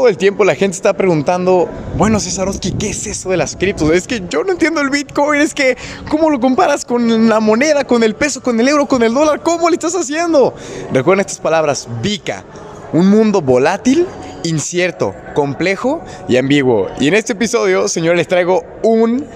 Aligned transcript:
todo 0.00 0.08
el 0.08 0.16
tiempo 0.16 0.46
la 0.46 0.54
gente 0.54 0.76
está 0.76 0.94
preguntando, 0.94 1.68
bueno, 1.98 2.18
Cesarowski, 2.18 2.72
¿qué 2.72 2.88
es 2.88 3.06
eso 3.06 3.28
de 3.28 3.36
las 3.36 3.54
criptos? 3.54 3.90
Es 3.90 4.06
que 4.06 4.22
yo 4.30 4.44
no 4.44 4.52
entiendo 4.52 4.80
el 4.80 4.88
Bitcoin, 4.88 5.42
es 5.42 5.52
que, 5.52 5.76
¿cómo 6.08 6.30
lo 6.30 6.40
comparas 6.40 6.86
con 6.86 7.28
la 7.28 7.38
moneda, 7.38 7.84
con 7.84 8.02
el 8.02 8.14
peso, 8.14 8.40
con 8.40 8.58
el 8.58 8.66
euro, 8.66 8.86
con 8.86 9.02
el 9.02 9.12
dólar? 9.12 9.42
¿Cómo 9.42 9.68
le 9.68 9.74
estás 9.74 9.94
haciendo? 9.94 10.54
Recuerden 10.90 11.20
estas 11.20 11.38
palabras, 11.38 11.86
VICA, 12.00 12.44
un 12.94 13.10
mundo 13.10 13.42
volátil, 13.42 14.06
incierto, 14.42 15.14
complejo 15.34 16.02
y 16.28 16.38
ambiguo. 16.38 16.88
Y 16.98 17.08
en 17.08 17.12
este 17.12 17.34
episodio, 17.34 17.86
señores, 17.86 18.16
les 18.16 18.28
traigo 18.28 18.64
un... 18.82 19.26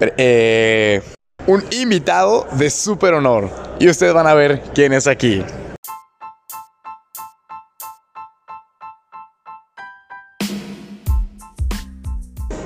Eh, 0.00 1.02
un 1.46 1.62
invitado 1.72 2.46
de 2.52 2.70
súper 2.70 3.12
honor. 3.12 3.50
Y 3.78 3.90
ustedes 3.90 4.14
van 4.14 4.26
a 4.26 4.32
ver 4.32 4.62
quién 4.74 4.94
es 4.94 5.06
aquí. 5.06 5.44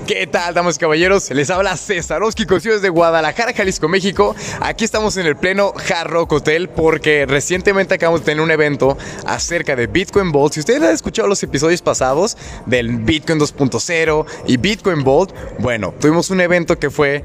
¿Qué 0.09 0.27
tal, 0.27 0.55
damas 0.55 0.77
y 0.77 0.79
caballeros? 0.79 1.31
Les 1.33 1.51
habla 1.51 1.77
Cesarowski 1.77 2.47
Cosío 2.47 2.73
desde 2.73 2.89
Guadalajara, 2.89 3.53
Jalisco, 3.53 3.89
México. 3.89 4.35
Aquí 4.59 4.83
estamos 4.83 5.19
en 5.19 5.27
el 5.27 5.37
pleno 5.37 5.75
Hard 5.77 6.15
Hotel 6.31 6.71
porque 6.71 7.27
recientemente 7.27 7.93
acabamos 7.93 8.23
de 8.23 8.25
tener 8.25 8.43
un 8.43 8.51
evento 8.51 8.97
acerca 9.27 9.77
de 9.77 9.87
Bitcoin 9.87 10.33
Vault. 10.33 10.55
Si 10.55 10.61
ustedes 10.61 10.83
han 10.83 10.95
escuchado 10.95 11.29
los 11.29 11.43
episodios 11.43 11.83
pasados 11.83 12.39
del 12.65 12.89
Bitcoin 12.89 13.39
2.0 13.39 14.25
y 14.47 14.57
Bitcoin 14.57 15.05
Vault, 15.05 15.31
bueno, 15.59 15.93
tuvimos 16.01 16.31
un 16.31 16.41
evento 16.41 16.79
que 16.79 16.89
fue 16.89 17.23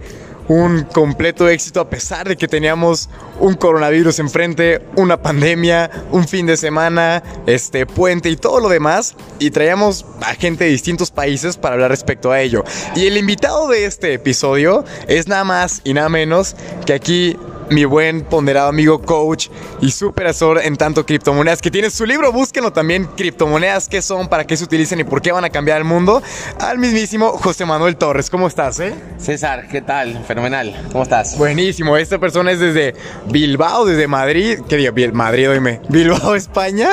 un 0.48 0.84
completo 0.84 1.48
éxito 1.48 1.80
a 1.80 1.90
pesar 1.90 2.28
de 2.28 2.36
que 2.36 2.48
teníamos 2.48 3.10
un 3.40 3.56
coronavirus 3.56 4.20
enfrente, 4.20 4.82
una 4.96 5.22
pandemia, 5.22 5.90
un 6.12 6.28
fin 6.28 6.46
de 6.46 6.58
semana, 6.58 7.24
este 7.46 7.86
puente 7.86 8.30
y 8.30 8.36
todo 8.36 8.60
lo 8.60 8.70
demás 8.70 9.16
y 9.40 9.52
traíamos 9.52 10.06
a 10.22 10.36
gente 10.36 10.66
de 10.66 10.72
distintos 10.72 11.12
países 11.12 11.58
para 11.58 11.76
hablar 11.76 11.92
respecto 11.92 12.32
a 12.32 12.42
ello. 12.42 12.64
Y 12.96 13.08
el 13.08 13.18
invitado 13.18 13.68
de 13.68 13.86
este 13.86 14.14
episodio 14.14 14.84
es 15.08 15.28
nada 15.28 15.44
más 15.44 15.82
y 15.84 15.94
nada 15.94 16.10
menos 16.10 16.56
que 16.86 16.94
aquí 16.94 17.38
mi 17.70 17.86
buen 17.86 18.22
ponderado 18.22 18.70
amigo 18.70 19.02
coach 19.02 19.48
y 19.82 19.92
super 19.92 20.28
asesor 20.28 20.60
en 20.64 20.76
tanto 20.76 21.06
criptomonedas, 21.06 21.62
que 21.62 21.72
tiene 21.72 21.90
su 21.90 22.06
libro, 22.06 22.32
búsquenlo 22.32 22.72
también, 22.72 23.06
criptomonedas, 23.16 23.88
qué 23.90 24.02
son, 24.02 24.28
para 24.28 24.46
qué 24.46 24.58
se 24.58 24.64
utilizan 24.64 25.00
y 25.00 25.04
por 25.04 25.22
qué 25.22 25.32
van 25.32 25.46
a 25.46 25.50
cambiar 25.50 25.78
el 25.78 25.84
mundo, 25.84 26.22
al 26.60 26.78
mismísimo 26.78 27.32
José 27.32 27.66
Manuel 27.66 27.96
Torres. 27.96 28.30
¿Cómo 28.30 28.48
estás, 28.48 28.80
eh? 28.80 28.94
César, 29.18 29.68
¿qué 29.68 29.82
tal? 29.82 30.24
Fenomenal. 30.26 30.88
¿Cómo 30.92 31.04
estás? 31.04 31.38
Buenísimo. 31.38 31.98
Esta 31.98 32.20
persona 32.20 32.52
es 32.52 32.60
desde 32.60 32.96
Bilbao, 33.30 33.86
desde 33.86 34.08
Madrid, 34.08 34.60
¿qué 34.68 34.78
digo? 34.78 34.94
Madrid, 35.14 35.50
oíme. 35.50 35.82
Bilbao, 35.90 36.36
España, 36.36 36.90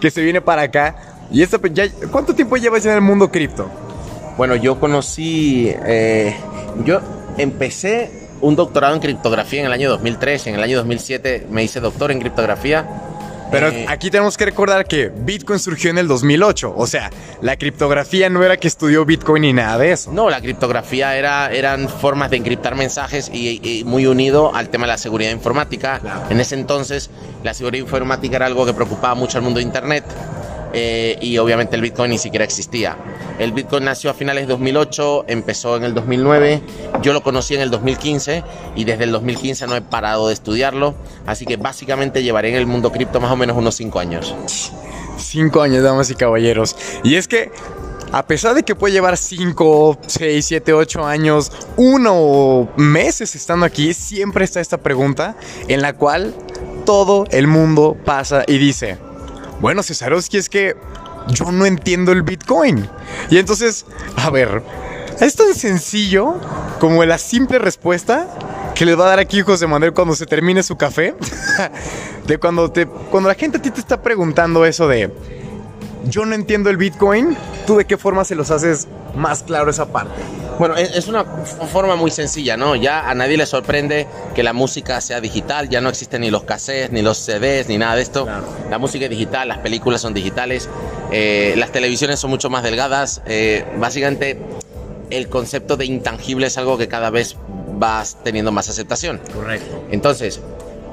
que 0.00 0.10
se 0.10 0.22
viene 0.22 0.40
para 0.40 0.62
acá. 0.62 0.96
¿Y 1.30 1.42
esta, 1.42 1.58
ya, 1.72 1.84
cuánto 2.10 2.34
tiempo 2.34 2.56
llevas 2.56 2.84
en 2.86 2.92
el 2.92 3.00
mundo 3.00 3.30
cripto? 3.30 3.70
Bueno, 4.36 4.56
yo 4.56 4.80
conocí, 4.80 5.72
eh, 5.86 6.34
yo 6.84 7.00
empecé 7.36 8.19
un 8.40 8.56
doctorado 8.56 8.94
en 8.94 9.00
criptografía 9.00 9.60
en 9.60 9.66
el 9.66 9.72
año 9.72 9.90
2003, 9.90 10.46
en 10.48 10.54
el 10.54 10.62
año 10.62 10.78
2007 10.78 11.46
me 11.50 11.62
hice 11.62 11.80
doctor 11.80 12.10
en 12.10 12.20
criptografía. 12.20 12.86
Pero 13.50 13.68
eh, 13.68 13.84
aquí 13.88 14.10
tenemos 14.10 14.36
que 14.36 14.44
recordar 14.44 14.86
que 14.86 15.08
Bitcoin 15.08 15.58
surgió 15.58 15.90
en 15.90 15.98
el 15.98 16.06
2008, 16.06 16.72
o 16.76 16.86
sea, 16.86 17.10
la 17.42 17.56
criptografía 17.56 18.30
no 18.30 18.44
era 18.44 18.56
que 18.56 18.68
estudió 18.68 19.04
Bitcoin 19.04 19.42
ni 19.42 19.52
nada 19.52 19.76
de 19.76 19.92
eso. 19.92 20.12
No, 20.12 20.30
la 20.30 20.40
criptografía 20.40 21.16
era, 21.16 21.50
eran 21.50 21.88
formas 21.88 22.30
de 22.30 22.36
encriptar 22.36 22.76
mensajes 22.76 23.28
y, 23.32 23.82
muy 23.84 24.06
unido 24.06 24.54
al 24.54 24.68
tema 24.68 24.86
de 24.86 24.92
la 24.92 24.98
seguridad 24.98 25.32
informática. 25.32 26.00
En 26.30 26.38
ese 26.38 26.54
entonces, 26.54 27.10
la 27.42 27.52
seguridad 27.54 27.82
informática 27.82 28.36
era 28.36 28.46
algo 28.46 28.64
que 28.64 28.72
preocupaba 28.72 29.14
mucho 29.14 29.38
al 29.38 29.42
mundo 29.42 29.58
de 29.58 29.64
Internet. 29.64 30.04
Eh, 30.72 31.18
y 31.20 31.38
obviamente 31.38 31.76
el 31.76 31.82
Bitcoin 31.82 32.10
ni 32.10 32.18
siquiera 32.18 32.44
existía. 32.44 32.96
El 33.38 33.52
Bitcoin 33.52 33.84
nació 33.84 34.10
a 34.10 34.14
finales 34.14 34.46
de 34.46 34.52
2008, 34.52 35.24
empezó 35.28 35.76
en 35.76 35.84
el 35.84 35.94
2009, 35.94 36.62
yo 37.02 37.12
lo 37.12 37.22
conocí 37.22 37.54
en 37.54 37.62
el 37.62 37.70
2015 37.70 38.44
y 38.76 38.84
desde 38.84 39.04
el 39.04 39.12
2015 39.12 39.66
no 39.66 39.76
he 39.76 39.80
parado 39.80 40.28
de 40.28 40.34
estudiarlo, 40.34 40.94
así 41.26 41.46
que 41.46 41.56
básicamente 41.56 42.22
llevaré 42.22 42.50
en 42.50 42.56
el 42.56 42.66
mundo 42.66 42.92
cripto 42.92 43.18
más 43.20 43.32
o 43.32 43.36
menos 43.36 43.56
unos 43.56 43.74
5 43.76 43.98
años. 43.98 44.34
5 45.16 45.62
años, 45.62 45.82
damas 45.82 46.10
y 46.10 46.14
caballeros. 46.14 46.76
Y 47.02 47.16
es 47.16 47.28
que 47.28 47.50
a 48.12 48.26
pesar 48.26 48.54
de 48.54 48.62
que 48.62 48.74
puede 48.74 48.92
llevar 48.92 49.16
5, 49.16 49.98
6, 50.06 50.44
7, 50.44 50.72
8 50.72 51.06
años, 51.06 51.52
uno 51.76 52.68
meses 52.76 53.34
estando 53.36 53.64
aquí, 53.64 53.94
siempre 53.94 54.44
está 54.44 54.60
esta 54.60 54.78
pregunta 54.78 55.36
en 55.68 55.80
la 55.80 55.92
cual 55.92 56.34
todo 56.84 57.24
el 57.30 57.46
mundo 57.46 57.96
pasa 58.04 58.42
y 58.46 58.58
dice, 58.58 58.98
bueno, 59.60 59.82
Cesarowski, 59.82 60.38
es 60.38 60.48
que 60.48 60.76
yo 61.28 61.52
no 61.52 61.66
entiendo 61.66 62.12
el 62.12 62.22
Bitcoin. 62.22 62.88
Y 63.30 63.38
entonces, 63.38 63.86
a 64.16 64.30
ver, 64.30 64.62
es 65.20 65.36
tan 65.36 65.54
sencillo 65.54 66.36
como 66.78 67.04
la 67.04 67.18
simple 67.18 67.58
respuesta 67.58 68.28
que 68.74 68.86
les 68.86 68.98
va 68.98 69.04
a 69.04 69.08
dar 69.10 69.18
aquí 69.18 69.42
José 69.42 69.66
Manuel 69.66 69.92
cuando 69.92 70.14
se 70.14 70.26
termine 70.26 70.62
su 70.62 70.76
café. 70.76 71.14
de 72.26 72.38
cuando, 72.38 72.70
te, 72.70 72.86
cuando 72.86 73.28
la 73.28 73.34
gente 73.34 73.58
a 73.58 73.62
ti 73.62 73.70
te 73.70 73.80
está 73.80 74.02
preguntando 74.02 74.64
eso 74.64 74.88
de, 74.88 75.12
yo 76.04 76.24
no 76.24 76.34
entiendo 76.34 76.70
el 76.70 76.76
Bitcoin, 76.76 77.36
¿tú 77.66 77.76
de 77.76 77.84
qué 77.84 77.98
forma 77.98 78.24
se 78.24 78.34
los 78.34 78.50
haces 78.50 78.88
más 79.14 79.42
claro 79.42 79.70
esa 79.70 79.92
parte? 79.92 80.22
Bueno, 80.58 80.76
es 80.76 81.08
una 81.08 81.24
forma 81.24 81.96
muy 81.96 82.10
sencilla, 82.10 82.56
¿no? 82.56 82.76
Ya 82.76 83.08
a 83.08 83.14
nadie 83.14 83.36
le 83.36 83.46
sorprende 83.46 84.06
que 84.34 84.42
la 84.42 84.52
música 84.52 85.00
sea 85.00 85.20
digital, 85.20 85.68
ya 85.68 85.80
no 85.80 85.88
existen 85.88 86.20
ni 86.20 86.30
los 86.30 86.44
cassettes, 86.44 86.92
ni 86.92 87.02
los 87.02 87.18
CDs, 87.18 87.68
ni 87.68 87.78
nada 87.78 87.96
de 87.96 88.02
esto. 88.02 88.26
La 88.68 88.78
música 88.78 89.04
es 89.04 89.10
digital, 89.10 89.48
las 89.48 89.58
películas 89.58 90.00
son 90.00 90.14
digitales, 90.14 90.68
eh, 91.10 91.54
las 91.56 91.72
televisiones 91.72 92.20
son 92.20 92.30
mucho 92.30 92.50
más 92.50 92.62
delgadas. 92.62 93.22
Eh, 93.26 93.64
básicamente, 93.78 94.38
el 95.10 95.28
concepto 95.28 95.76
de 95.76 95.86
intangible 95.86 96.46
es 96.46 96.58
algo 96.58 96.78
que 96.78 96.88
cada 96.88 97.10
vez 97.10 97.36
vas 97.72 98.18
teniendo 98.22 98.52
más 98.52 98.68
aceptación. 98.68 99.20
Correcto. 99.32 99.84
Entonces, 99.90 100.40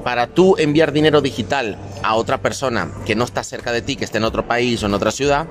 para 0.02 0.28
tú 0.28 0.56
enviar 0.58 0.92
dinero 0.92 1.20
digital 1.20 1.76
a 2.02 2.14
otra 2.14 2.40
persona 2.40 2.90
que 3.04 3.14
no 3.14 3.24
está 3.24 3.44
cerca 3.44 3.72
de 3.72 3.82
ti, 3.82 3.96
que 3.96 4.04
esté 4.04 4.18
en 4.18 4.24
otro 4.24 4.46
país 4.46 4.82
o 4.82 4.86
en 4.86 4.94
otra 4.94 5.10
ciudad, 5.10 5.46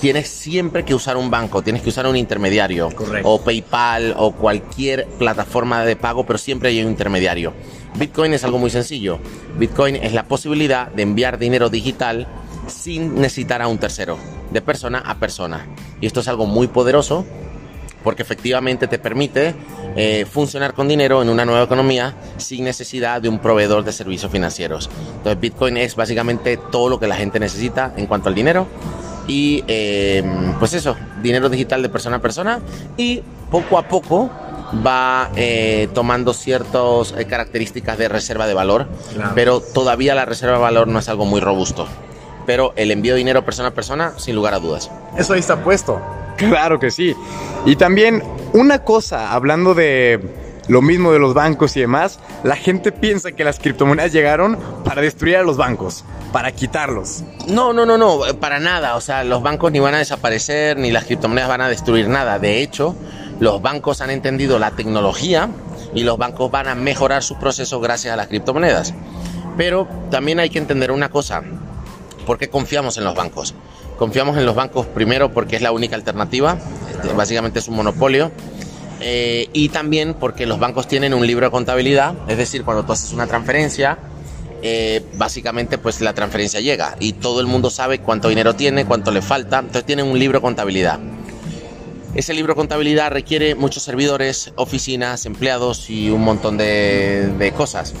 tienes 0.00 0.28
siempre 0.28 0.84
que 0.84 0.94
usar 0.94 1.16
un 1.16 1.30
banco, 1.30 1.62
tienes 1.62 1.82
que 1.82 1.88
usar 1.88 2.06
un 2.06 2.16
intermediario. 2.16 2.88
O 3.24 3.40
PayPal 3.40 4.14
o 4.16 4.32
cualquier 4.32 5.06
plataforma 5.18 5.84
de 5.84 5.96
pago, 5.96 6.24
pero 6.24 6.38
siempre 6.38 6.70
hay 6.70 6.82
un 6.82 6.90
intermediario. 6.90 7.52
Bitcoin 7.96 8.34
es 8.34 8.44
algo 8.44 8.58
muy 8.58 8.70
sencillo. 8.70 9.18
Bitcoin 9.58 9.96
es 9.96 10.12
la 10.12 10.24
posibilidad 10.24 10.88
de 10.88 11.02
enviar 11.02 11.38
dinero 11.38 11.68
digital 11.68 12.28
sin 12.66 13.16
necesitar 13.16 13.62
a 13.62 13.68
un 13.68 13.78
tercero, 13.78 14.16
de 14.50 14.60
persona 14.60 14.98
a 14.98 15.16
persona. 15.16 15.66
Y 16.00 16.06
esto 16.06 16.20
es 16.20 16.28
algo 16.28 16.46
muy 16.46 16.68
poderoso 16.68 17.26
porque 18.04 18.22
efectivamente 18.22 18.86
te 18.86 18.98
permite 18.98 19.54
eh, 19.96 20.24
funcionar 20.30 20.72
con 20.72 20.88
dinero 20.88 21.20
en 21.20 21.28
una 21.28 21.44
nueva 21.44 21.64
economía 21.64 22.14
sin 22.38 22.64
necesidad 22.64 23.20
de 23.20 23.28
un 23.28 23.38
proveedor 23.38 23.84
de 23.84 23.92
servicios 23.92 24.32
financieros. 24.32 24.88
Entonces 25.16 25.40
Bitcoin 25.40 25.76
es 25.76 25.96
básicamente 25.96 26.56
todo 26.56 26.88
lo 26.88 26.98
que 26.98 27.06
la 27.06 27.16
gente 27.16 27.38
necesita 27.38 27.92
en 27.96 28.06
cuanto 28.06 28.28
al 28.28 28.34
dinero 28.34 28.66
y 29.30 29.62
eh, 29.68 30.24
pues 30.58 30.74
eso, 30.74 30.96
dinero 31.22 31.48
digital 31.48 31.82
de 31.82 31.88
persona 31.88 32.16
a 32.16 32.18
persona 32.18 32.58
y 32.96 33.22
poco 33.48 33.78
a 33.78 33.86
poco 33.86 34.28
va 34.84 35.30
eh, 35.36 35.88
tomando 35.94 36.34
ciertas 36.34 37.14
eh, 37.16 37.26
características 37.26 37.96
de 37.96 38.08
reserva 38.08 38.48
de 38.48 38.54
valor, 38.54 38.88
pero 39.36 39.60
todavía 39.60 40.16
la 40.16 40.24
reserva 40.24 40.56
de 40.56 40.62
valor 40.62 40.88
no 40.88 40.98
es 40.98 41.08
algo 41.08 41.26
muy 41.26 41.40
robusto. 41.40 41.86
Pero 42.44 42.72
el 42.74 42.90
envío 42.90 43.12
de 43.12 43.18
dinero 43.18 43.44
persona 43.44 43.68
a 43.68 43.70
persona, 43.70 44.14
sin 44.16 44.34
lugar 44.34 44.52
a 44.52 44.58
dudas. 44.58 44.90
Eso 45.16 45.34
ahí 45.34 45.40
está 45.40 45.62
puesto. 45.62 46.00
Claro 46.36 46.80
que 46.80 46.90
sí. 46.90 47.14
Y 47.66 47.76
también 47.76 48.24
una 48.52 48.80
cosa, 48.80 49.32
hablando 49.32 49.74
de 49.74 50.18
lo 50.70 50.82
mismo 50.82 51.10
de 51.10 51.18
los 51.18 51.34
bancos 51.34 51.76
y 51.76 51.80
demás, 51.80 52.20
la 52.44 52.54
gente 52.54 52.92
piensa 52.92 53.32
que 53.32 53.42
las 53.42 53.58
criptomonedas 53.58 54.12
llegaron 54.12 54.56
para 54.84 55.02
destruir 55.02 55.38
a 55.38 55.42
los 55.42 55.56
bancos, 55.56 56.04
para 56.32 56.52
quitarlos. 56.52 57.24
No, 57.48 57.72
no, 57.72 57.84
no, 57.84 57.98
no, 57.98 58.20
para 58.38 58.60
nada. 58.60 58.94
O 58.94 59.00
sea, 59.00 59.24
los 59.24 59.42
bancos 59.42 59.72
ni 59.72 59.80
van 59.80 59.94
a 59.94 59.98
desaparecer, 59.98 60.76
ni 60.76 60.92
las 60.92 61.06
criptomonedas 61.06 61.48
van 61.48 61.62
a 61.62 61.68
destruir 61.68 62.08
nada. 62.08 62.38
De 62.38 62.62
hecho, 62.62 62.94
los 63.40 63.60
bancos 63.60 64.00
han 64.00 64.10
entendido 64.10 64.60
la 64.60 64.70
tecnología 64.70 65.48
y 65.92 66.04
los 66.04 66.16
bancos 66.18 66.52
van 66.52 66.68
a 66.68 66.76
mejorar 66.76 67.24
sus 67.24 67.36
procesos 67.38 67.82
gracias 67.82 68.14
a 68.14 68.16
las 68.16 68.28
criptomonedas. 68.28 68.94
Pero 69.56 69.88
también 70.12 70.38
hay 70.38 70.50
que 70.50 70.60
entender 70.60 70.92
una 70.92 71.08
cosa. 71.08 71.42
¿Por 72.26 72.38
qué 72.38 72.48
confiamos 72.48 72.96
en 72.96 73.02
los 73.02 73.16
bancos? 73.16 73.56
Confiamos 73.98 74.36
en 74.36 74.46
los 74.46 74.54
bancos 74.54 74.86
primero 74.86 75.32
porque 75.32 75.56
es 75.56 75.62
la 75.62 75.72
única 75.72 75.96
alternativa, 75.96 76.58
este, 76.92 77.12
básicamente 77.12 77.58
es 77.58 77.66
un 77.66 77.74
monopolio. 77.74 78.30
Eh, 79.00 79.48
y 79.52 79.70
también 79.70 80.14
porque 80.14 80.46
los 80.46 80.58
bancos 80.58 80.86
tienen 80.86 81.14
un 81.14 81.26
libro 81.26 81.46
de 81.46 81.50
contabilidad, 81.50 82.14
es 82.28 82.36
decir, 82.36 82.64
cuando 82.64 82.84
tú 82.84 82.92
haces 82.92 83.12
una 83.12 83.26
transferencia, 83.26 83.98
eh, 84.62 85.02
básicamente 85.14 85.78
pues 85.78 86.02
la 86.02 86.12
transferencia 86.12 86.60
llega 86.60 86.96
y 87.00 87.14
todo 87.14 87.40
el 87.40 87.46
mundo 87.46 87.70
sabe 87.70 88.00
cuánto 88.00 88.28
dinero 88.28 88.54
tiene, 88.54 88.84
cuánto 88.84 89.10
le 89.10 89.22
falta, 89.22 89.60
entonces 89.60 89.84
tienen 89.84 90.06
un 90.06 90.18
libro 90.18 90.38
de 90.38 90.42
contabilidad. 90.42 91.00
Ese 92.14 92.34
libro 92.34 92.52
de 92.52 92.56
contabilidad 92.56 93.10
requiere 93.10 93.54
muchos 93.54 93.84
servidores, 93.84 94.52
oficinas, 94.56 95.24
empleados 95.24 95.88
y 95.88 96.10
un 96.10 96.22
montón 96.22 96.58
de, 96.58 97.32
de 97.38 97.52
cosas. 97.52 97.94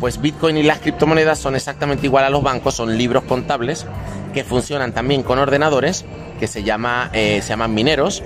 Pues 0.00 0.20
Bitcoin 0.20 0.56
y 0.56 0.64
las 0.64 0.80
criptomonedas 0.80 1.38
son 1.38 1.54
exactamente 1.54 2.06
igual 2.06 2.24
a 2.24 2.30
los 2.30 2.42
bancos, 2.42 2.74
son 2.74 2.98
libros 2.98 3.22
contables 3.24 3.86
que 4.32 4.44
funcionan 4.44 4.92
también 4.92 5.22
con 5.22 5.38
ordenadores 5.38 6.04
que 6.38 6.48
se, 6.48 6.64
llama, 6.64 7.10
eh, 7.12 7.40
se 7.42 7.50
llaman 7.50 7.72
mineros. 7.72 8.22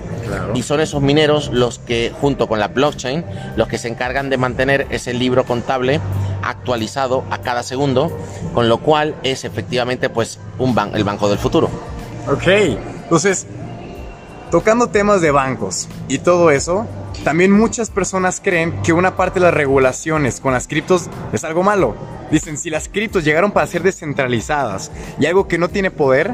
Y 0.55 0.63
son 0.63 0.81
esos 0.81 1.01
mineros 1.01 1.49
los 1.53 1.79
que, 1.79 2.11
junto 2.19 2.47
con 2.47 2.59
la 2.59 2.69
blockchain, 2.69 3.23
los 3.55 3.67
que 3.67 3.77
se 3.77 3.87
encargan 3.87 4.29
de 4.29 4.37
mantener 4.37 4.87
ese 4.89 5.13
libro 5.13 5.45
contable 5.45 6.01
actualizado 6.41 7.23
a 7.29 7.39
cada 7.39 7.61
segundo, 7.63 8.17
con 8.53 8.69
lo 8.69 8.79
cual 8.79 9.15
es 9.23 9.45
efectivamente 9.45 10.09
pues 10.09 10.39
un 10.57 10.75
el 10.93 11.03
banco 11.03 11.29
del 11.29 11.37
futuro. 11.37 11.69
Ok, 12.27 12.47
entonces, 13.03 13.45
tocando 14.51 14.87
temas 14.87 15.21
de 15.21 15.31
bancos 15.31 15.87
y 16.07 16.17
todo 16.17 16.51
eso, 16.51 16.85
también 17.23 17.51
muchas 17.51 17.89
personas 17.89 18.41
creen 18.43 18.81
que 18.81 18.93
una 18.93 19.15
parte 19.15 19.39
de 19.39 19.45
las 19.45 19.53
regulaciones 19.53 20.39
con 20.39 20.53
las 20.53 20.67
criptos 20.67 21.09
es 21.33 21.43
algo 21.43 21.63
malo. 21.63 21.95
Dicen, 22.31 22.57
si 22.57 22.69
las 22.69 22.89
criptos 22.89 23.23
llegaron 23.23 23.51
para 23.51 23.67
ser 23.67 23.83
descentralizadas 23.83 24.91
y 25.19 25.25
algo 25.25 25.47
que 25.47 25.57
no 25.57 25.69
tiene 25.69 25.91
poder, 25.91 26.33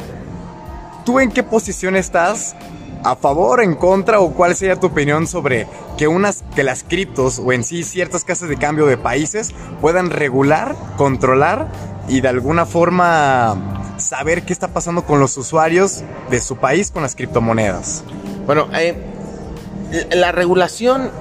¿Tú 1.06 1.20
en 1.20 1.32
qué 1.32 1.44
posición 1.44 1.98
estás? 1.98 2.56
¿A 3.04 3.18
favor, 3.18 3.62
en 3.62 3.76
contra 3.76 4.22
o 4.22 4.32
cuál 4.32 4.56
sería 4.56 4.78
tu 4.78 4.88
opinión 4.88 5.28
sobre 5.28 5.68
que, 5.98 6.08
unas, 6.08 6.46
que 6.56 6.64
las 6.64 6.84
criptos 6.84 7.40
o 7.40 7.52
en 7.52 7.66
sí 7.66 7.84
ciertas 7.84 8.24
casas 8.24 8.48
de 8.48 8.56
cambio 8.56 8.86
de 8.86 8.98
países 8.98 9.54
puedan 9.82 10.10
regular, 10.10 10.76
controlar 10.96 11.68
y 12.08 12.22
de 12.22 12.30
alguna 12.30 12.66
forma 12.66 13.58
saber 13.98 14.44
qué 14.44 14.54
está 14.54 14.70
pasando 14.70 15.04
con 15.04 15.20
los 15.20 15.36
usuarios 15.36 16.04
de 16.30 16.40
su 16.40 16.56
país 16.56 16.92
con 16.92 17.04
las 17.04 17.16
criptomonedas? 17.16 18.06
Bueno, 18.46 18.70
eh, 18.74 18.96
la 20.14 20.32
regulación, 20.32 21.12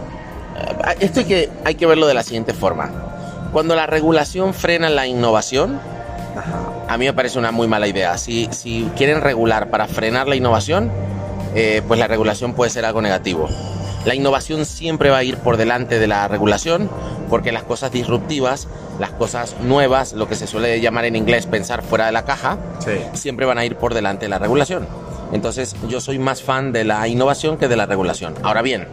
eh, 0.56 0.96
esto 1.00 1.20
hay 1.20 1.26
que, 1.26 1.50
hay 1.64 1.74
que 1.74 1.86
verlo 1.86 2.06
de 2.06 2.14
la 2.14 2.22
siguiente 2.22 2.54
forma. 2.54 3.11
Cuando 3.52 3.76
la 3.76 3.86
regulación 3.86 4.54
frena 4.54 4.88
la 4.88 5.06
innovación, 5.06 5.78
a 6.88 6.96
mí 6.96 7.04
me 7.04 7.12
parece 7.12 7.38
una 7.38 7.52
muy 7.52 7.68
mala 7.68 7.86
idea. 7.86 8.16
Si, 8.16 8.48
si 8.50 8.88
quieren 8.96 9.20
regular 9.20 9.68
para 9.68 9.86
frenar 9.88 10.26
la 10.26 10.36
innovación, 10.36 10.90
eh, 11.54 11.82
pues 11.86 12.00
la 12.00 12.08
regulación 12.08 12.54
puede 12.54 12.70
ser 12.70 12.86
algo 12.86 13.02
negativo. 13.02 13.50
La 14.06 14.14
innovación 14.14 14.64
siempre 14.64 15.10
va 15.10 15.18
a 15.18 15.24
ir 15.24 15.36
por 15.36 15.58
delante 15.58 15.98
de 15.98 16.06
la 16.06 16.26
regulación 16.28 16.88
porque 17.28 17.52
las 17.52 17.62
cosas 17.62 17.92
disruptivas, 17.92 18.68
las 18.98 19.10
cosas 19.10 19.56
nuevas, 19.60 20.14
lo 20.14 20.28
que 20.28 20.34
se 20.34 20.46
suele 20.46 20.80
llamar 20.80 21.04
en 21.04 21.14
inglés 21.14 21.44
pensar 21.44 21.82
fuera 21.82 22.06
de 22.06 22.12
la 22.12 22.24
caja, 22.24 22.56
siempre 23.12 23.44
van 23.44 23.58
a 23.58 23.66
ir 23.66 23.76
por 23.76 23.92
delante 23.92 24.24
de 24.24 24.30
la 24.30 24.38
regulación. 24.38 24.88
Entonces 25.32 25.76
yo 25.88 26.00
soy 26.00 26.18
más 26.18 26.42
fan 26.42 26.72
de 26.72 26.84
la 26.84 27.06
innovación 27.06 27.58
que 27.58 27.68
de 27.68 27.76
la 27.76 27.84
regulación. 27.84 28.34
Ahora 28.42 28.62
bien, 28.62 28.88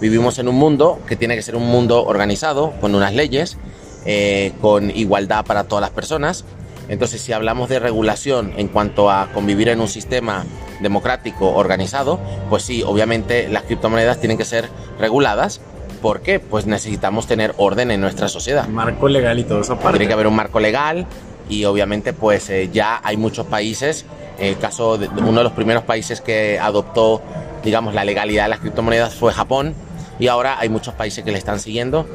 vivimos 0.00 0.38
en 0.40 0.48
un 0.48 0.56
mundo 0.56 0.98
que 1.06 1.14
tiene 1.14 1.36
que 1.36 1.42
ser 1.42 1.54
un 1.54 1.66
mundo 1.66 2.04
organizado, 2.04 2.72
con 2.80 2.94
unas 2.94 3.14
leyes, 3.14 3.56
eh, 4.04 4.52
con 4.60 4.90
igualdad 4.90 5.44
para 5.44 5.64
todas 5.64 5.82
las 5.82 5.90
personas 5.90 6.44
entonces, 6.90 7.20
si 7.20 7.32
hablamos 7.32 7.68
de 7.68 7.78
regulación 7.78 8.52
en 8.56 8.66
cuanto 8.66 9.12
a 9.12 9.28
convivir 9.32 9.68
en 9.68 9.80
un 9.80 9.86
sistema 9.86 10.44
democrático 10.80 11.54
organizado, 11.54 12.18
pues 12.48 12.64
sí, 12.64 12.82
obviamente 12.84 13.48
las 13.48 13.62
criptomonedas 13.62 14.18
tienen 14.18 14.36
que 14.36 14.44
ser 14.44 14.68
reguladas. 14.98 15.60
¿Por 16.02 16.20
qué? 16.20 16.40
Pues 16.40 16.66
necesitamos 16.66 17.28
tener 17.28 17.54
orden 17.58 17.92
en 17.92 18.00
nuestra 18.00 18.26
sociedad. 18.26 18.66
Marco 18.66 19.06
legal 19.08 19.38
y 19.38 19.44
todo 19.44 19.60
eso 19.60 19.74
aparte. 19.74 19.98
Tiene 19.98 20.08
que 20.08 20.14
haber 20.14 20.26
un 20.26 20.34
marco 20.34 20.58
legal 20.58 21.06
y 21.48 21.64
obviamente 21.64 22.12
pues 22.12 22.50
eh, 22.50 22.70
ya 22.72 23.00
hay 23.04 23.16
muchos 23.16 23.46
países, 23.46 24.04
el 24.40 24.58
caso 24.58 24.98
de 24.98 25.06
uno 25.08 25.38
de 25.38 25.44
los 25.44 25.52
primeros 25.52 25.84
países 25.84 26.20
que 26.20 26.58
adoptó, 26.58 27.22
digamos, 27.62 27.94
la 27.94 28.04
legalidad 28.04 28.44
de 28.44 28.48
las 28.48 28.58
criptomonedas 28.58 29.14
fue 29.14 29.32
Japón 29.32 29.74
y 30.18 30.26
ahora 30.26 30.58
hay 30.58 30.68
muchos 30.68 30.94
países 30.94 31.24
que 31.24 31.30
le 31.30 31.38
están 31.38 31.60
siguiendo, 31.60 32.06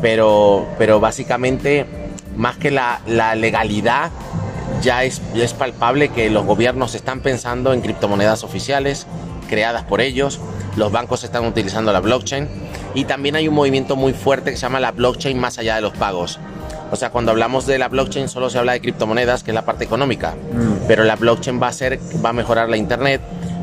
pero, 0.00 0.66
pero 0.78 1.00
básicamente 1.00 1.86
más 2.36 2.56
que 2.56 2.70
la, 2.70 3.00
legalidad, 3.36 4.10
ya 4.82 5.04
es, 5.04 5.22
es 5.34 5.54
palpable 5.54 6.08
que 6.08 6.30
los 6.30 6.44
gobiernos 6.44 6.94
están 6.94 7.20
pensando 7.20 7.72
en 7.72 7.80
criptomonedas 7.80 8.44
oficiales 8.44 9.06
creadas 9.48 9.84
por 9.84 10.00
ellos, 10.00 10.40
los 10.76 10.90
bancos 10.90 11.22
están 11.24 11.44
utilizando 11.44 11.92
la 11.92 12.00
blockchain 12.00 12.48
y 12.94 13.04
también 13.04 13.36
hay 13.36 13.48
un 13.48 13.54
movimiento 13.54 13.96
muy 13.96 14.12
fuerte 14.12 14.50
que 14.50 14.56
se 14.56 14.62
llama 14.62 14.80
la 14.80 14.92
blockchain 14.92 15.38
más 15.38 15.58
allá 15.58 15.76
de 15.76 15.82
los 15.82 15.92
pagos. 15.92 16.38
O 16.90 16.96
sea, 16.96 17.10
cuando 17.10 17.32
hablamos 17.32 17.66
de 17.66 17.78
la 17.78 17.88
blockchain 17.88 18.28
solo 18.28 18.50
se 18.50 18.58
habla 18.58 18.72
de 18.72 18.80
criptomonedas, 18.80 19.42
que 19.42 19.50
es 19.50 19.54
la 19.54 19.64
parte 19.64 19.84
económica, 19.84 20.32
mm. 20.32 20.86
pero 20.86 21.04
la 21.04 21.16
blockchain 21.16 21.60
va 21.60 21.68
a 21.68 21.72
ser, 21.72 21.98
va 22.24 22.30
a 22.30 22.32
mejorar 22.32 22.68
la 22.68 22.76
internet, 22.76 23.20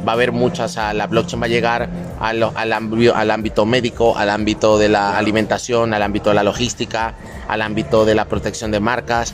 va 0.07 0.13
a 0.13 0.15
haber 0.15 0.31
muchas, 0.31 0.75
la 0.75 1.07
blockchain 1.07 1.41
va 1.41 1.45
a 1.45 1.49
llegar 1.49 1.89
al, 2.19 2.43
al, 2.43 3.31
ámbito 3.31 3.65
médico, 3.65 4.17
al 4.17 4.29
ámbito 4.29 4.77
de 4.77 4.89
la 4.89 5.17
alimentación, 5.17 5.93
al 5.93 6.01
ámbito 6.01 6.29
de 6.29 6.35
la 6.35 6.43
logística, 6.43 7.13
al 7.47 7.61
ámbito 7.61 8.05
de 8.05 8.15
la 8.15 8.25
protección 8.25 8.71
de 8.71 8.79
marcas, 8.79 9.33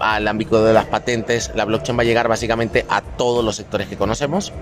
al 0.00 0.28
ámbito 0.28 0.64
de 0.64 0.72
las 0.72 0.86
patentes. 0.86 1.50
La 1.54 1.64
blockchain 1.64 1.98
va 1.98 2.02
a 2.02 2.06
llegar 2.06 2.28
básicamente 2.28 2.86
a 2.88 3.00
todos 3.00 3.44
los 3.44 3.56
sectores 3.56 3.88
que 3.88 3.96
conocemos 3.96 4.52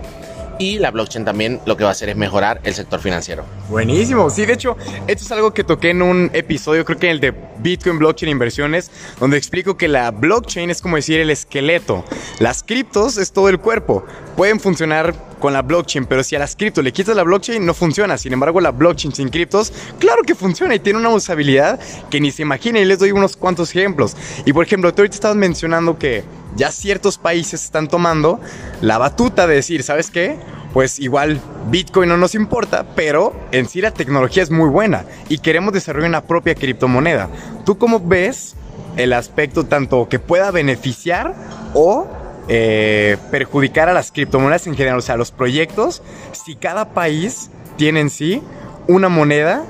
y 0.59 0.79
la 0.79 0.91
blockchain 0.91 1.25
también 1.25 1.61
lo 1.67 1.77
que 1.77 1.85
va 1.85 1.91
a 1.91 1.93
hacer 1.93 2.09
es 2.09 2.17
mejorar 2.17 2.61
el 2.65 2.75
sector 2.75 3.01
financiero. 3.01 3.45
Buenísimo, 3.69 4.31
sí, 4.31 4.47
de 4.47 4.55
hecho, 4.55 4.77
esto 5.07 5.25
es 5.25 5.33
algo 5.33 5.53
que 5.53 5.65
toqué 5.65 5.91
en 5.91 6.03
un 6.03 6.31
episodio, 6.33 6.85
creo 6.85 6.99
que 6.99 7.07
en 7.07 7.13
el 7.13 7.21
de 7.21 7.35
Bitcoin 7.59 7.99
Blockchain 7.99 8.31
Inversiones, 8.31 8.91
donde 9.21 9.37
explico 9.37 9.77
que 9.77 9.89
la 9.89 10.11
blockchain 10.11 10.71
es 10.71 10.81
como 10.81 10.97
decir 10.97 11.21
el 11.21 11.31
esqueleto, 11.31 12.05
las 12.39 12.63
criptos 12.63 13.17
es 13.19 13.33
todo 13.33 13.49
el 13.49 13.59
cuerpo, 13.59 14.05
pueden 14.37 14.61
funcionar 14.61 15.15
con 15.39 15.53
la 15.53 15.63
blockchain, 15.63 16.07
pero 16.07 16.23
si 16.23 16.35
a 16.35 16.39
las 16.39 16.57
criptos 16.57 16.83
le 16.83 16.93
quitas 16.93 17.15
la 17.15 17.23
blockchain 17.23 17.65
no 17.65 17.75
funciona, 17.75 18.19
sin 18.19 18.33
embargo 18.33 18.61
la 18.61 18.71
blockchain 18.71 19.15
sin 19.15 19.29
criptos, 19.29 19.73
claro 19.99 20.23
que 20.23 20.35
funciona 20.35 20.75
y 20.75 20.79
tiene 20.79 20.99
una 20.99 21.11
usabilidad 21.11 21.79
que 22.11 22.21
ni 22.21 22.31
se 22.31 22.43
imagina. 22.43 22.81
Y 22.81 22.85
les 22.85 22.99
doy 22.99 23.13
unos 23.13 23.37
cuantos 23.37 23.71
ejemplos. 23.71 24.17
Y 24.45 24.53
por 24.53 24.65
ejemplo, 24.65 24.93
tú 24.95 25.03
ahorita 25.03 25.15
estabas 25.15 25.37
mencionando 25.37 25.99
que 25.99 26.25
ya 26.57 26.71
ciertos 26.73 27.19
países 27.19 27.65
están 27.65 27.89
tomando 27.89 28.41
la 28.81 28.99
batuta 28.99 29.47
de 29.47 29.55
decir, 29.55 29.83
¿sabes 29.83 30.11
qué? 30.11 30.39
Pues 30.73 30.99
igual 30.99 31.41
Bitcoin 31.71 32.09
no 32.09 32.17
nos 32.17 32.35
importa, 32.35 32.87
pero 32.95 33.35
en 33.53 33.69
sí 33.69 33.81
la 33.81 33.93
tecnología 33.93 34.43
es 34.43 34.51
muy 34.51 34.69
buena 34.69 35.05
y 35.29 35.39
queremos 35.39 35.73
desarrollar 35.73 36.11
una 36.11 36.23
propia 36.23 36.55
criptomoneda. 36.55 37.29
¿Tú 37.65 37.79
cómo 37.79 38.01
ves 38.01 38.55
el 38.97 39.13
aspecto 39.13 39.65
tanto 39.65 40.09
que 40.09 40.19
pueda 40.19 40.51
beneficiar 40.51 41.35
o 41.75 42.07
eh, 42.49 43.17
perjudicar 43.31 43.89
a 43.89 43.95
las 43.95 44.13
criptomonedas 44.13 44.67
en 44.67 44.77
general, 44.77 44.99
o 44.99 45.03
sea, 45.03 45.17
los 45.17 45.33
proyectos, 45.33 46.03
si 46.33 46.55
cada 46.55 46.91
país 46.91 47.51
tiene 47.77 48.01
en 48.01 48.11
sí 48.11 48.43
una 48.87 49.09
moneda 49.09 49.65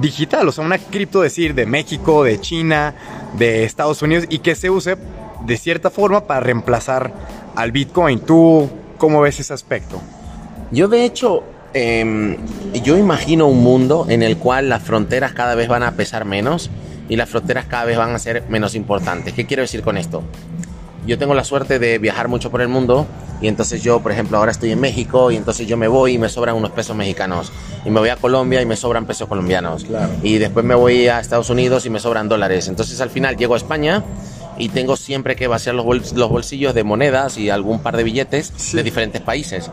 digital, 0.00 0.48
o 0.48 0.52
sea, 0.52 0.64
una 0.64 0.78
cripto 0.78 1.20
decir 1.20 1.54
de 1.54 1.66
México, 1.66 2.24
de 2.24 2.40
China, 2.40 2.94
de 3.34 3.64
Estados 3.64 4.00
Unidos 4.00 4.24
y 4.30 4.38
que 4.38 4.54
se 4.54 4.70
use 4.70 4.96
de 5.46 5.56
cierta 5.56 5.90
forma 5.90 6.26
para 6.26 6.40
reemplazar 6.40 7.12
al 7.54 7.72
Bitcoin. 7.72 8.20
¿Tú 8.20 8.68
cómo 8.98 9.20
ves 9.20 9.40
ese 9.40 9.52
aspecto? 9.52 10.00
Yo 10.70 10.88
de 10.88 11.04
hecho, 11.04 11.42
em, 11.74 12.36
yo 12.82 12.96
imagino 12.96 13.46
un 13.46 13.62
mundo 13.62 14.06
en 14.08 14.22
el 14.22 14.38
cual 14.38 14.68
las 14.68 14.82
fronteras 14.82 15.32
cada 15.32 15.54
vez 15.54 15.68
van 15.68 15.82
a 15.82 15.92
pesar 15.92 16.24
menos 16.24 16.70
y 17.08 17.16
las 17.16 17.28
fronteras 17.28 17.66
cada 17.66 17.84
vez 17.84 17.98
van 17.98 18.14
a 18.14 18.18
ser 18.18 18.44
menos 18.48 18.74
importantes. 18.74 19.34
¿Qué 19.34 19.46
quiero 19.46 19.62
decir 19.62 19.82
con 19.82 19.98
esto? 19.98 20.22
Yo 21.06 21.18
tengo 21.18 21.34
la 21.34 21.44
suerte 21.44 21.78
de 21.78 21.98
viajar 21.98 22.28
mucho 22.28 22.50
por 22.50 22.62
el 22.62 22.68
mundo 22.68 23.06
y 23.40 23.48
entonces 23.48 23.82
yo, 23.82 24.00
por 24.00 24.12
ejemplo, 24.12 24.38
ahora 24.38 24.52
estoy 24.52 24.70
en 24.70 24.80
México 24.80 25.32
y 25.32 25.36
entonces 25.36 25.66
yo 25.66 25.76
me 25.76 25.88
voy 25.88 26.14
y 26.14 26.18
me 26.18 26.28
sobran 26.28 26.54
unos 26.54 26.70
pesos 26.70 26.94
mexicanos. 26.94 27.52
Y 27.84 27.90
me 27.90 27.98
voy 27.98 28.08
a 28.10 28.16
Colombia 28.16 28.62
y 28.62 28.66
me 28.66 28.76
sobran 28.76 29.04
pesos 29.04 29.26
colombianos. 29.28 29.84
Y 30.22 30.38
después 30.38 30.64
me 30.64 30.76
voy 30.76 31.08
a 31.08 31.18
Estados 31.18 31.50
Unidos 31.50 31.84
y 31.84 31.90
me 31.90 31.98
sobran 31.98 32.28
dólares. 32.28 32.68
Entonces 32.68 33.00
al 33.00 33.10
final 33.10 33.36
llego 33.36 33.54
a 33.54 33.56
España 33.56 34.04
y 34.58 34.68
tengo 34.68 34.96
siempre 34.96 35.36
que 35.36 35.46
vaciar 35.46 35.74
los, 35.74 35.84
bolsillos 35.84 36.74
de 36.74 36.84
monedas 36.84 37.38
y 37.38 37.50
algún 37.50 37.80
par 37.80 37.96
de 37.96 38.04
billetes 38.04 38.72
de 38.72 38.82
diferentes 38.82 39.20
países. 39.20 39.70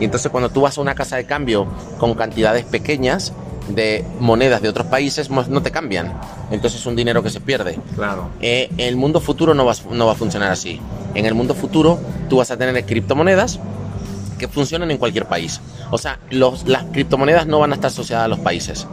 Y 0.00 0.04
entonces 0.04 0.30
cuando 0.30 0.50
tú 0.50 0.62
vas 0.62 0.78
a 0.78 0.80
una 0.80 0.94
casa 0.94 1.16
de 1.16 1.24
cambio 1.24 1.66
con 1.98 2.14
cantidades 2.14 2.64
pequeñas 2.64 3.32
de 3.68 4.04
monedas 4.18 4.60
de 4.60 4.68
otros 4.68 4.86
países, 4.86 5.30
no 5.30 5.62
te 5.62 5.70
cambian. 5.70 6.12
Entonces 6.50 6.80
es 6.80 6.86
un 6.86 6.96
dinero 6.96 7.22
que 7.22 7.30
se 7.30 7.40
pierde. 7.40 7.78
Claro. 7.94 8.30
Eh, 8.40 8.68
en 8.72 8.80
el 8.88 8.96
mundo 8.96 9.20
futuro 9.20 9.54
no 9.54 9.64
va, 9.64 9.74
no 9.90 10.06
va 10.06 10.12
a 10.12 10.16
funcionar 10.16 10.50
así. 10.50 10.80
En 11.14 11.26
el 11.26 11.34
mundo 11.34 11.54
futuro 11.54 11.98
tú 12.28 12.38
vas 12.38 12.50
a 12.50 12.56
tener 12.56 12.84
criptomonedas 12.84 13.60
que 14.38 14.48
funcionan 14.48 14.90
en 14.90 14.98
cualquier 14.98 15.26
país. 15.26 15.60
O 15.90 15.98
sea, 15.98 16.18
los, 16.30 16.66
las 16.66 16.84
criptomonedas 16.84 17.46
no 17.46 17.60
van 17.60 17.72
a 17.72 17.74
estar 17.76 17.88
asociadas 17.88 18.24
a 18.24 18.28
los 18.28 18.40
países. 18.40 18.86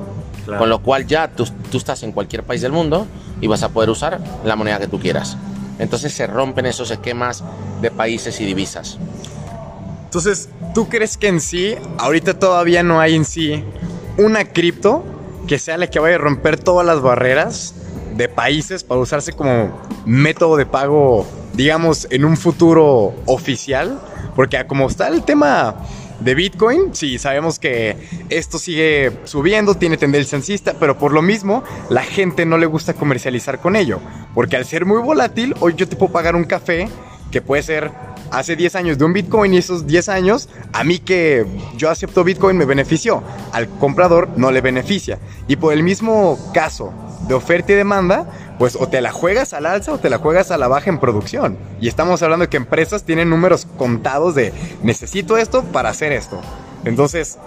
Con 0.57 0.69
lo 0.69 0.81
cual 0.81 1.05
ya 1.05 1.29
tú, 1.29 1.47
tú 1.71 1.77
estás 1.77 2.03
en 2.03 2.11
cualquier 2.11 2.43
país 2.43 2.61
del 2.61 2.71
mundo 2.71 3.07
y 3.41 3.47
vas 3.47 3.63
a 3.63 3.69
poder 3.69 3.89
usar 3.89 4.19
la 4.43 4.55
moneda 4.55 4.79
que 4.79 4.87
tú 4.87 4.99
quieras. 4.99 5.37
Entonces 5.79 6.13
se 6.13 6.27
rompen 6.27 6.65
esos 6.65 6.91
esquemas 6.91 7.43
de 7.81 7.91
países 7.91 8.39
y 8.41 8.45
divisas. 8.45 8.97
Entonces, 10.05 10.49
¿tú 10.73 10.89
crees 10.89 11.17
que 11.17 11.27
en 11.27 11.39
sí, 11.39 11.75
ahorita 11.97 12.39
todavía 12.39 12.83
no 12.83 12.99
hay 12.99 13.15
en 13.15 13.25
sí 13.25 13.63
una 14.17 14.43
cripto 14.43 15.03
que 15.47 15.59
sea 15.59 15.77
la 15.77 15.87
que 15.87 15.99
vaya 15.99 16.15
a 16.15 16.19
romper 16.19 16.59
todas 16.59 16.85
las 16.85 17.01
barreras 17.01 17.75
de 18.15 18.27
países 18.27 18.83
para 18.83 18.99
usarse 18.99 19.33
como 19.33 19.71
método 20.05 20.57
de 20.57 20.65
pago, 20.65 21.25
digamos, 21.53 22.07
en 22.09 22.25
un 22.25 22.37
futuro 22.37 23.13
oficial? 23.25 23.99
Porque 24.35 24.65
como 24.67 24.87
está 24.87 25.07
el 25.07 25.23
tema 25.23 25.75
de 26.19 26.35
Bitcoin, 26.35 26.93
sí, 26.93 27.17
sabemos 27.17 27.59
que 27.59 27.95
esto 28.29 28.57
sigue 28.57 29.11
subiendo, 29.23 29.75
tiene 29.75 29.97
tendencia 29.97 30.37
alcista, 30.37 30.75
pero 30.79 30.97
por 30.97 31.13
lo 31.13 31.21
mismo 31.21 31.63
la 31.89 32.03
gente 32.03 32.45
no 32.45 32.57
le 32.57 32.65
gusta 32.65 32.93
comercializar 32.93 33.59
con 33.59 33.75
ello, 33.75 33.99
porque 34.33 34.57
al 34.57 34.65
ser 34.65 34.85
muy 34.85 35.01
volátil, 35.01 35.55
hoy 35.59 35.73
yo 35.75 35.87
te 35.87 35.95
puedo 35.95 36.11
pagar 36.11 36.35
un 36.35 36.43
café 36.43 36.89
que 37.31 37.41
puede 37.41 37.63
ser 37.63 37.91
hace 38.31 38.55
10 38.55 38.75
años 38.75 38.97
de 38.97 39.05
un 39.05 39.13
Bitcoin 39.13 39.53
y 39.53 39.57
esos 39.57 39.87
10 39.87 40.09
años, 40.09 40.49
a 40.73 40.83
mí 40.83 40.99
que 40.99 41.45
yo 41.77 41.89
acepto 41.89 42.23
Bitcoin 42.23 42.57
me 42.57 42.65
benefició, 42.65 43.23
al 43.51 43.69
comprador 43.69 44.29
no 44.35 44.51
le 44.51 44.61
beneficia. 44.61 45.19
Y 45.47 45.55
por 45.55 45.73
el 45.73 45.83
mismo 45.83 46.37
caso 46.53 46.93
de 47.27 47.33
oferta 47.33 47.71
y 47.71 47.75
demanda, 47.75 48.27
pues 48.57 48.75
o 48.75 48.87
te 48.87 49.01
la 49.01 49.11
juegas 49.11 49.53
al 49.53 49.65
alza 49.65 49.93
o 49.93 49.99
te 49.99 50.09
la 50.09 50.17
juegas 50.17 50.51
a 50.51 50.57
la 50.57 50.67
baja 50.67 50.89
en 50.89 50.99
producción. 50.99 51.57
Y 51.79 51.87
estamos 51.87 52.21
hablando 52.21 52.45
de 52.45 52.49
que 52.49 52.57
empresas 52.57 53.03
tienen 53.03 53.29
números 53.29 53.67
contados 53.77 54.35
de 54.35 54.53
necesito 54.83 55.37
esto 55.37 55.63
para 55.63 55.89
hacer 55.89 56.11
esto. 56.11 56.41
Entonces, 56.85 57.37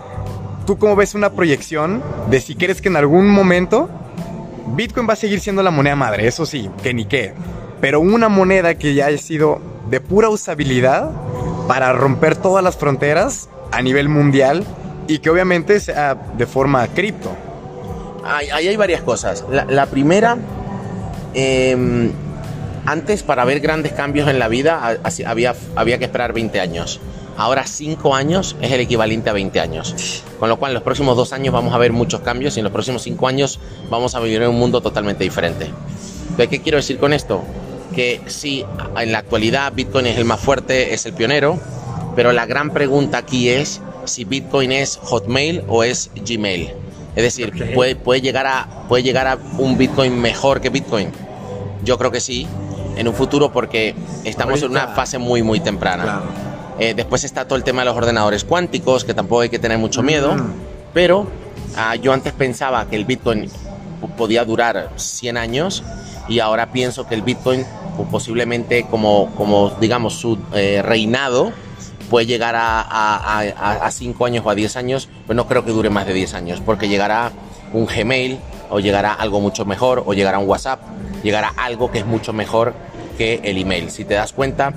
¿tú 0.66 0.78
cómo 0.78 0.96
ves 0.96 1.14
una 1.14 1.32
proyección 1.32 2.02
de 2.30 2.40
si 2.40 2.54
quieres 2.54 2.80
que 2.80 2.88
en 2.88 2.96
algún 2.96 3.28
momento 3.28 3.88
Bitcoin 4.74 5.08
va 5.08 5.14
a 5.14 5.16
seguir 5.16 5.40
siendo 5.40 5.62
la 5.62 5.70
moneda 5.70 5.96
madre? 5.96 6.26
Eso 6.26 6.46
sí, 6.46 6.70
que 6.82 6.94
ni 6.94 7.04
qué. 7.04 7.34
Pero 7.80 8.00
una 8.00 8.28
moneda 8.28 8.74
que 8.76 8.94
ya 8.94 9.06
haya 9.06 9.18
sido 9.18 9.60
de 9.92 10.00
pura 10.00 10.30
usabilidad 10.30 11.10
para 11.68 11.92
romper 11.92 12.34
todas 12.34 12.64
las 12.64 12.78
fronteras 12.78 13.50
a 13.70 13.82
nivel 13.82 14.08
mundial 14.08 14.64
y 15.06 15.18
que 15.18 15.28
obviamente 15.28 15.78
sea 15.80 16.14
de 16.14 16.46
forma 16.46 16.88
cripto. 16.88 17.30
Ahí 18.24 18.68
hay, 18.68 18.76
varias 18.76 19.02
cosas. 19.02 19.44
La, 19.68 19.84
primera, 19.86 20.38
em, 21.34 22.10
antes 22.86 23.22
para 23.22 23.44
ver 23.44 23.60
grandes 23.60 23.92
cambios 23.92 24.28
en 24.28 24.38
la 24.38 24.48
vida 24.48 24.98
había, 25.26 25.54
había 25.76 25.98
que 25.98 26.06
esperar 26.06 26.32
20 26.32 26.58
años. 26.58 26.98
Ahora 27.36 27.66
5 27.66 28.14
años 28.14 28.56
es 28.62 28.72
el 28.72 28.80
equivalente 28.80 29.28
a 29.28 29.34
20 29.34 29.60
años. 29.60 30.24
Con 30.38 30.48
lo 30.48 30.58
cual 30.58 30.70
en 30.70 30.74
los 30.74 30.84
próximos 30.84 31.18
2 31.18 31.34
años 31.34 31.52
vamos 31.52 31.74
a 31.74 31.78
ver 31.78 31.92
muchos 31.92 32.22
cambios 32.22 32.56
y 32.56 32.60
en 32.60 32.64
los 32.64 32.72
próximos 32.72 33.02
5 33.02 33.28
años 33.28 33.60
vamos 33.90 34.14
a 34.14 34.20
vivir 34.20 34.40
en 34.40 34.48
un 34.48 34.58
mundo 34.58 34.80
totalmente 34.80 35.22
diferente. 35.22 35.70
¿qué 36.38 36.62
quiero 36.62 36.76
decir 36.78 36.98
con 36.98 37.12
esto? 37.12 37.42
Que 37.94 38.20
sí, 38.26 38.64
en 38.96 39.12
la 39.12 39.18
actualidad 39.18 39.72
Bitcoin 39.74 40.06
es 40.06 40.18
el 40.18 40.24
más 40.24 40.40
fuerte, 40.40 40.94
es 40.94 41.04
el 41.06 41.12
pionero, 41.12 41.58
pero 42.16 42.32
la 42.32 42.46
gran 42.46 42.70
pregunta 42.70 43.18
aquí 43.18 43.48
es 43.48 43.80
si 44.04 44.24
Bitcoin 44.24 44.72
es 44.72 44.98
Hotmail 45.02 45.62
o 45.68 45.84
es 45.84 46.10
Gmail. 46.14 46.72
Es 47.14 47.22
decir, 47.22 47.74
puede, 47.74 47.94
puede, 47.94 48.22
llegar 48.22 48.46
a, 48.46 48.86
puede 48.88 49.02
llegar 49.02 49.26
a 49.26 49.38
un 49.58 49.76
Bitcoin 49.76 50.18
mejor 50.20 50.60
que 50.60 50.70
Bitcoin. 50.70 51.10
Yo 51.84 51.98
creo 51.98 52.10
que 52.10 52.20
sí, 52.20 52.46
en 52.96 53.08
un 53.08 53.14
futuro 53.14 53.52
porque 53.52 53.94
estamos 54.24 54.62
en 54.62 54.70
una 54.70 54.88
fase 54.88 55.18
muy, 55.18 55.42
muy 55.42 55.60
temprana. 55.60 56.22
Eh, 56.78 56.94
después 56.94 57.24
está 57.24 57.46
todo 57.46 57.56
el 57.56 57.64
tema 57.64 57.82
de 57.82 57.86
los 57.86 57.96
ordenadores 57.96 58.44
cuánticos, 58.44 59.04
que 59.04 59.14
tampoco 59.14 59.42
hay 59.42 59.48
que 59.50 59.58
tener 59.58 59.78
mucho 59.78 60.02
miedo. 60.02 60.34
Mm. 60.34 60.52
Pero 60.94 61.26
ah, 61.76 61.96
yo 61.96 62.12
antes 62.12 62.32
pensaba 62.32 62.88
que 62.88 62.96
el 62.96 63.04
Bitcoin 63.04 63.50
podía 64.08 64.44
durar 64.44 64.90
100 64.96 65.36
años 65.36 65.82
y 66.28 66.38
ahora 66.40 66.72
pienso 66.72 67.06
que 67.06 67.14
el 67.14 67.22
Bitcoin 67.22 67.64
posiblemente 68.10 68.86
como, 68.90 69.30
como 69.36 69.70
digamos, 69.80 70.14
su 70.14 70.38
eh, 70.54 70.82
reinado 70.82 71.52
puede 72.10 72.26
llegar 72.26 72.54
a 72.56 73.88
5 73.90 74.26
años 74.26 74.44
o 74.44 74.50
a 74.50 74.54
10 74.54 74.76
años, 74.76 75.08
pero 75.26 75.34
no 75.34 75.46
creo 75.46 75.64
que 75.64 75.70
dure 75.70 75.88
más 75.88 76.06
de 76.06 76.12
10 76.12 76.34
años, 76.34 76.60
porque 76.64 76.88
llegará 76.88 77.32
un 77.72 77.86
Gmail 77.86 78.38
o 78.70 78.80
llegará 78.80 79.12
algo 79.12 79.40
mucho 79.40 79.64
mejor 79.64 80.02
o 80.06 80.14
llegará 80.14 80.38
un 80.38 80.48
WhatsApp, 80.48 80.80
llegará 81.22 81.52
algo 81.56 81.90
que 81.90 81.98
es 81.98 82.06
mucho 82.06 82.32
mejor 82.32 82.74
que 83.18 83.40
el 83.44 83.58
email. 83.58 83.90
Si 83.90 84.04
te 84.04 84.14
das 84.14 84.32
cuenta, 84.32 84.72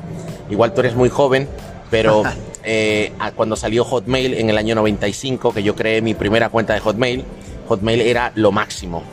igual 0.49 0.73
tú 0.73 0.81
eres 0.81 0.95
muy 0.95 1.09
joven, 1.09 1.47
pero 1.89 2.23
eh, 2.63 3.11
cuando 3.35 3.55
salió 3.55 3.83
Hotmail 3.83 4.33
en 4.33 4.49
el 4.49 4.57
año 4.57 4.75
95, 4.75 5.53
que 5.53 5.63
yo 5.63 5.75
creé 5.75 6.01
mi 6.01 6.13
primera 6.13 6.49
cuenta 6.49 6.73
de 6.73 6.79
Hotmail, 6.79 7.23
Hotmail 7.67 8.01
era 8.01 8.31
lo 8.35 8.51
máximo. 8.51 9.03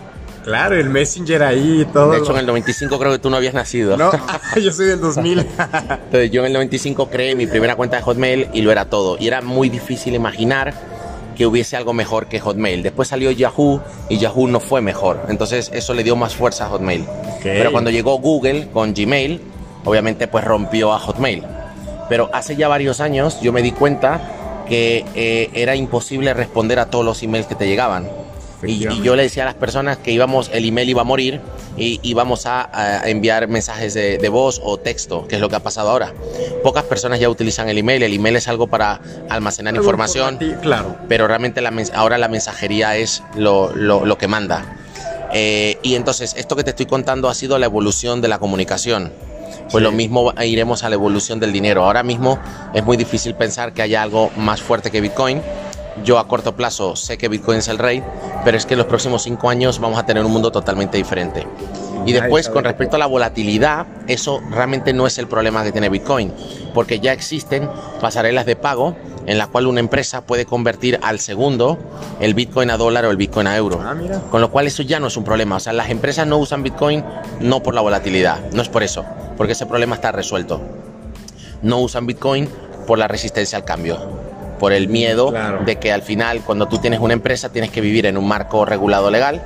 Claro, 0.45 0.77
el 0.77 0.91
Messenger 0.91 1.43
ahí 1.43 1.83
y 1.83 1.85
todo. 1.85 2.13
De 2.13 2.19
hecho, 2.19 2.33
en 2.33 2.39
el 2.39 2.47
95 2.47 2.99
creo 2.99 3.13
que 3.13 3.19
tú 3.19 3.31
no 3.31 3.37
habías 3.37 3.55
nacido. 3.55 3.97
No, 3.97 4.11
yo 4.61 4.73
soy 4.73 4.87
del 4.87 5.01
2000. 5.01 5.39
Entonces, 5.91 6.31
yo 6.31 6.41
en 6.41 6.47
el 6.47 6.53
95 6.55 7.09
creé 7.09 7.35
mi 7.35 7.47
primera 7.47 7.77
cuenta 7.77 7.97
de 7.97 8.03
Hotmail 8.03 8.49
y 8.53 8.63
lo 8.63 8.73
era 8.73 8.87
todo. 8.87 9.17
Y 9.19 9.29
era 9.29 9.41
muy 9.41 9.69
difícil 9.69 10.15
imaginar 10.15 10.75
que 11.37 11.47
hubiese 11.47 11.77
algo 11.77 11.93
mejor 11.93 12.27
que 12.27 12.41
Hotmail. 12.41 12.83
Después 12.83 13.09
salió 13.09 13.31
Yahoo 13.31 13.81
y 14.09 14.19
Yahoo 14.19 14.49
no 14.49 14.61
fue 14.61 14.81
mejor. 14.81 15.27
Entonces, 15.29 15.71
eso 15.73 15.95
le 15.95 16.03
dio 16.03 16.17
más 16.17 16.35
fuerza 16.35 16.67
a 16.67 16.69
Hotmail. 16.69 17.07
Pero 17.43 17.73
cuando 17.73 17.91
llegó 17.91 18.19
Google 18.19 18.69
con 18.73 18.95
Gmail, 18.95 19.41
obviamente 19.85 20.29
pues 20.29 20.45
rompió 20.45 20.93
a 20.93 20.99
Hotmail. 20.99 21.45
Pero 22.09 22.31
hace 22.33 22.57
ya 22.57 22.69
varios 22.69 23.01
años 23.01 23.41
yo 23.41 23.53
me 23.53 23.63
di 23.63 23.73
cuenta 23.73 24.21
que 24.69 25.05
eh, 25.15 25.51
era 25.55 25.75
imposible 25.77 26.35
responder 26.35 26.79
a 26.79 26.87
todos 26.87 27.05
los 27.05 27.23
emails 27.23 27.47
que 27.47 27.55
te 27.55 27.67
llegaban. 27.67 28.09
Y, 28.65 29.03
yo 29.03 29.17
le 29.17 29.25
decía 29.25 29.43
a 29.43 29.47
las 29.47 29.55
personas 29.55 29.99
que 29.99 30.13
íbamos, 30.13 30.51
el 30.53 30.65
email 30.65 30.89
iba 30.89 31.01
a 31.01 31.05
morir 31.05 31.41
y 31.77 31.99
íbamos 32.03 32.47
a, 32.47 33.03
enviar 33.09 33.49
mensajes 33.49 33.95
de, 33.95 34.29
voz 34.29 34.61
o 34.63 34.79
texto, 34.79 35.27
que 35.27 35.37
es 35.37 35.41
lo 35.41 35.49
que 35.49 35.57
ha 35.57 35.61
pasado 35.61 35.91
ahora. 35.91 36.13
Pocas 36.63 36.85
personas 36.85 37.21
ya 37.21 37.29
utilizan 37.29 37.69
el 37.69 37.79
email. 37.79 38.03
El 38.03 38.15
email 38.15 38.37
es 38.37 38.49
algo 38.49 38.67
para 38.69 39.01
almacenar 39.29 39.75
información, 39.75 40.39
claro. 40.61 40.97
pero 41.09 41.27
realmente 41.27 41.61
la, 41.61 41.73
ahora 41.95 42.19
la 42.19 42.29
mensajería 42.29 42.97
es 42.97 43.23
lo, 43.37 43.75
lo, 43.75 44.19
que 44.19 44.29
manda. 44.29 44.77
Eh, 45.33 45.79
y 45.83 45.95
entonces, 45.95 46.35
esto 46.37 46.57
que 46.57 46.65
te 46.65 46.71
estoy 46.71 46.87
contando 46.87 47.29
ha 47.29 47.35
sido 47.35 47.59
la 47.59 47.67
evolución 47.67 48.21
de 48.21 48.29
la 48.29 48.39
comunicación. 48.39 49.13
Pues 49.71 49.83
lo 49.83 49.93
mismo 49.93 50.33
iremos 50.43 50.85
a 50.85 50.89
la 50.89 50.95
evolución 50.95 51.41
del 51.41 51.53
dinero. 51.53 51.85
Ahora 51.85 52.03
mismo 52.03 52.39
es 52.75 52.85
muy 52.85 52.97
difícil 52.97 53.35
pensar 53.35 53.73
que 53.73 53.83
haya 53.83 54.03
algo 54.03 54.31
más 54.37 54.61
fuerte 54.61 54.91
que 54.91 55.01
Bitcoin 55.01 55.41
yo 56.05 56.19
a 56.19 56.27
corto 56.27 56.57
plazo 56.57 56.97
sé 56.97 57.19
que 57.19 57.29
Bitcoin 57.29 57.59
es 57.59 57.69
el 57.69 57.79
rey, 57.79 58.03
pero 58.45 58.57
es 58.57 58.67
que 58.67 58.75
en 58.75 58.79
los 58.79 58.87
próximos 58.87 59.23
cinco 59.23 59.51
años 59.51 59.79
vamos 59.79 59.99
a 59.99 60.07
tener 60.07 60.25
un 60.25 60.33
mundo 60.33 60.51
totalmente 60.51 60.97
diferente. 60.97 61.47
Y 62.05 62.13
después, 62.13 62.49
con 62.49 62.65
respecto 62.65 62.97
a 62.97 62.99
la 62.99 63.07
volatilidad, 63.07 63.87
eso 64.09 64.41
realmente 64.51 64.93
no 64.93 65.07
es 65.07 65.19
el 65.19 65.29
problema 65.29 65.63
que 65.63 65.71
tiene 65.71 65.89
Bitcoin, 65.89 66.33
porque 66.75 66.99
ya 66.99 67.13
existen 67.13 67.69
pasarelas 68.01 68.45
de 68.45 68.57
pago 68.57 68.97
en 69.27 69.39
la 69.39 69.47
cual 69.47 69.69
una 69.69 69.79
empresa 69.79 70.23
puede 70.23 70.45
convertir 70.45 70.99
al 71.03 71.21
segundo 71.21 71.79
el 72.19 72.35
Bitcoin 72.35 72.71
a 72.71 72.77
dólar 72.77 73.05
o 73.05 73.11
el 73.11 73.17
Bitcoin 73.17 73.47
a 73.47 73.57
euro. 73.57 73.81
Ah, 73.81 73.95
con 74.33 74.41
lo 74.41 74.51
cual 74.51 74.67
eso 74.67 74.83
ya 74.83 74.99
no 74.99 75.07
es 75.07 75.17
un 75.17 75.23
problema. 75.23 75.57
O 75.57 75.61
sea, 75.61 75.73
las 75.73 75.91
empresas 75.91 76.27
no 76.27 76.39
usan 76.39 76.65
Bitcoin 76.65 77.05
no 77.39 77.63
por 77.63 77.75
la 77.75 77.81
volatilidad, 77.83 78.41
no 78.53 78.63
es 78.63 78.69
por 78.69 78.83
eso, 78.83 79.05
porque 79.37 79.53
ese 79.53 79.67
problema 79.67 79.95
está 79.95 80.11
resuelto. 80.11 80.61
No 81.63 81.79
usan 81.79 82.07
Bitcoin 82.07 82.49
por 82.85 82.99
la 82.99 83.07
resistencia 83.07 83.57
al 83.57 83.65
cambio 83.65 84.22
por 84.63 84.73
el 84.73 84.87
miedo 84.87 85.35
de 85.67 85.81
que 85.81 85.91
al 85.91 86.03
final 86.03 86.43
cuando 86.47 86.69
tú 86.69 86.79
tienes 86.79 87.01
una 87.01 87.15
empresa 87.15 87.51
tienes 87.51 87.73
que 87.73 87.81
vivir 87.81 88.07
en 88.07 88.17
un 88.17 88.29
marco 88.29 88.65
regulado 88.65 89.11
legal 89.11 89.43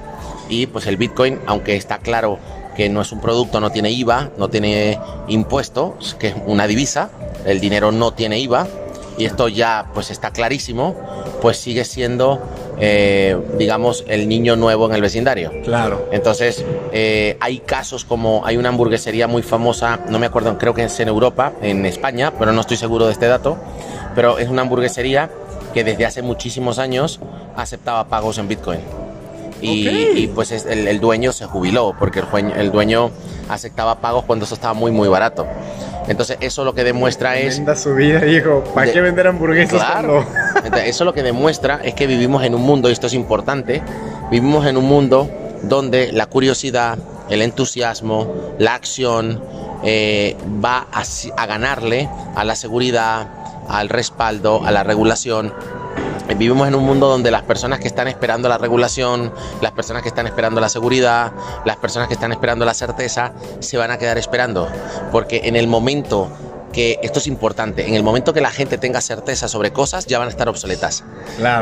y 0.50 0.66
pues 0.66 0.86
el 0.86 0.98
Bitcoin, 0.98 1.40
aunque 1.46 1.74
está 1.74 2.00
claro 2.00 2.38
que 2.76 2.90
no 2.90 3.00
es 3.00 3.12
un 3.12 3.22
producto, 3.22 3.58
no 3.58 3.70
tiene 3.70 3.90
IVA, 3.92 4.32
no 4.36 4.50
tiene 4.50 5.00
impuestos, 5.28 6.16
que 6.16 6.28
es 6.28 6.34
una 6.44 6.66
divisa, 6.66 7.08
el 7.46 7.60
dinero 7.60 7.92
no 7.92 8.12
tiene 8.12 8.38
IVA 8.40 8.66
y 9.16 9.24
esto 9.24 9.48
ya 9.48 9.86
pues 9.94 10.10
está 10.10 10.32
clarísimo, 10.32 10.94
pues 11.40 11.56
sigue 11.56 11.86
siendo 11.86 12.42
eh, 12.78 13.38
digamos 13.56 14.04
el 14.08 14.28
niño 14.28 14.54
nuevo 14.54 14.84
en 14.84 14.96
el 14.96 15.00
vecindario. 15.00 15.50
Claro. 15.64 16.10
Entonces 16.12 16.62
eh, 16.92 17.38
hay 17.40 17.60
casos 17.60 18.04
como 18.04 18.44
hay 18.44 18.58
una 18.58 18.68
hamburguesería 18.68 19.28
muy 19.28 19.40
famosa, 19.40 20.00
no 20.10 20.18
me 20.18 20.26
acuerdo, 20.26 20.58
creo 20.58 20.74
que 20.74 20.84
es 20.84 21.00
en 21.00 21.08
Europa, 21.08 21.54
en 21.62 21.86
España, 21.86 22.34
pero 22.38 22.52
no 22.52 22.60
estoy 22.60 22.76
seguro 22.76 23.06
de 23.06 23.12
este 23.12 23.28
dato 23.28 23.56
pero 24.16 24.38
es 24.38 24.48
una 24.48 24.62
hamburguesería 24.62 25.30
que 25.74 25.84
desde 25.84 26.06
hace 26.06 26.22
muchísimos 26.22 26.80
años 26.80 27.20
aceptaba 27.54 28.08
pagos 28.08 28.38
en 28.38 28.48
Bitcoin. 28.48 28.80
Y, 29.60 30.26
pues 30.28 30.50
el, 30.66 31.00
dueño 31.00 31.32
se 31.32 31.46
jubiló 31.46 31.94
porque 31.98 32.20
el, 32.20 32.52
el, 32.52 32.70
dueño 32.70 33.10
aceptaba 33.48 34.00
pagos 34.00 34.24
cuando 34.24 34.44
eso 34.44 34.54
estaba 34.54 34.74
muy, 34.74 34.90
muy 34.90 35.08
barato. 35.08 35.46
Entonces, 36.08 36.36
eso 36.40 36.64
lo 36.64 36.74
que 36.74 36.84
demuestra 36.84 37.38
es. 37.38 37.60
su 37.76 37.94
vida, 37.94 38.26
hijo. 38.26 38.62
¿Para 38.74 38.92
qué 38.92 39.00
vender 39.00 39.26
hamburguesas? 39.26 39.82
Claro. 39.82 40.24
eso 40.84 41.04
lo 41.04 41.12
que 41.12 41.22
demuestra 41.22 41.80
es 41.82 41.94
que 41.94 42.06
vivimos 42.06 42.44
en 42.44 42.54
un 42.54 42.62
mundo, 42.62 42.88
y 42.88 42.92
esto 42.92 43.06
es 43.06 43.14
importante, 43.14 43.82
vivimos 44.30 44.66
en 44.66 44.76
un 44.76 44.84
mundo 44.84 45.28
donde 45.62 46.12
la 46.12 46.26
curiosidad, 46.26 46.98
el 47.28 47.42
entusiasmo, 47.42 48.32
la 48.58 48.74
acción 48.74 49.42
eh, 49.82 50.36
va 50.64 50.86
a 50.92 51.46
ganarle 51.46 52.08
a 52.34 52.44
la 52.44 52.54
seguridad, 52.54 53.28
al 53.68 53.88
respaldo, 53.88 54.64
a 54.64 54.70
la 54.70 54.84
regulación. 54.84 55.52
Vivimos 56.36 56.66
en 56.68 56.74
un 56.74 56.84
mundo 56.84 57.08
donde 57.08 57.30
las 57.30 57.42
personas 57.42 57.78
que 57.78 57.86
están 57.86 58.08
esperando 58.08 58.48
la 58.48 58.58
regulación, 58.58 59.32
las 59.62 59.72
personas 59.72 60.02
que 60.02 60.08
están 60.08 60.26
esperando 60.26 60.60
la 60.60 60.68
seguridad, 60.68 61.32
las 61.64 61.76
personas 61.76 62.08
que 62.08 62.14
están 62.14 62.32
esperando 62.32 62.64
la 62.64 62.74
certeza, 62.74 63.32
se 63.60 63.76
van 63.78 63.90
a 63.90 63.98
quedar 63.98 64.18
esperando. 64.18 64.68
Porque 65.12 65.42
en 65.44 65.56
el 65.56 65.68
momento 65.68 66.28
que 66.72 66.98
esto 67.02 67.18
es 67.18 67.26
importante, 67.26 67.86
en 67.86 67.94
el 67.94 68.02
momento 68.02 68.32
que 68.34 68.40
la 68.40 68.50
gente 68.50 68.78
tenga 68.78 69.00
certeza 69.00 69.48
sobre 69.48 69.72
cosas, 69.72 70.06
ya 70.06 70.18
van 70.18 70.28
a 70.28 70.30
estar 70.30 70.48
obsoletas. 70.48 71.04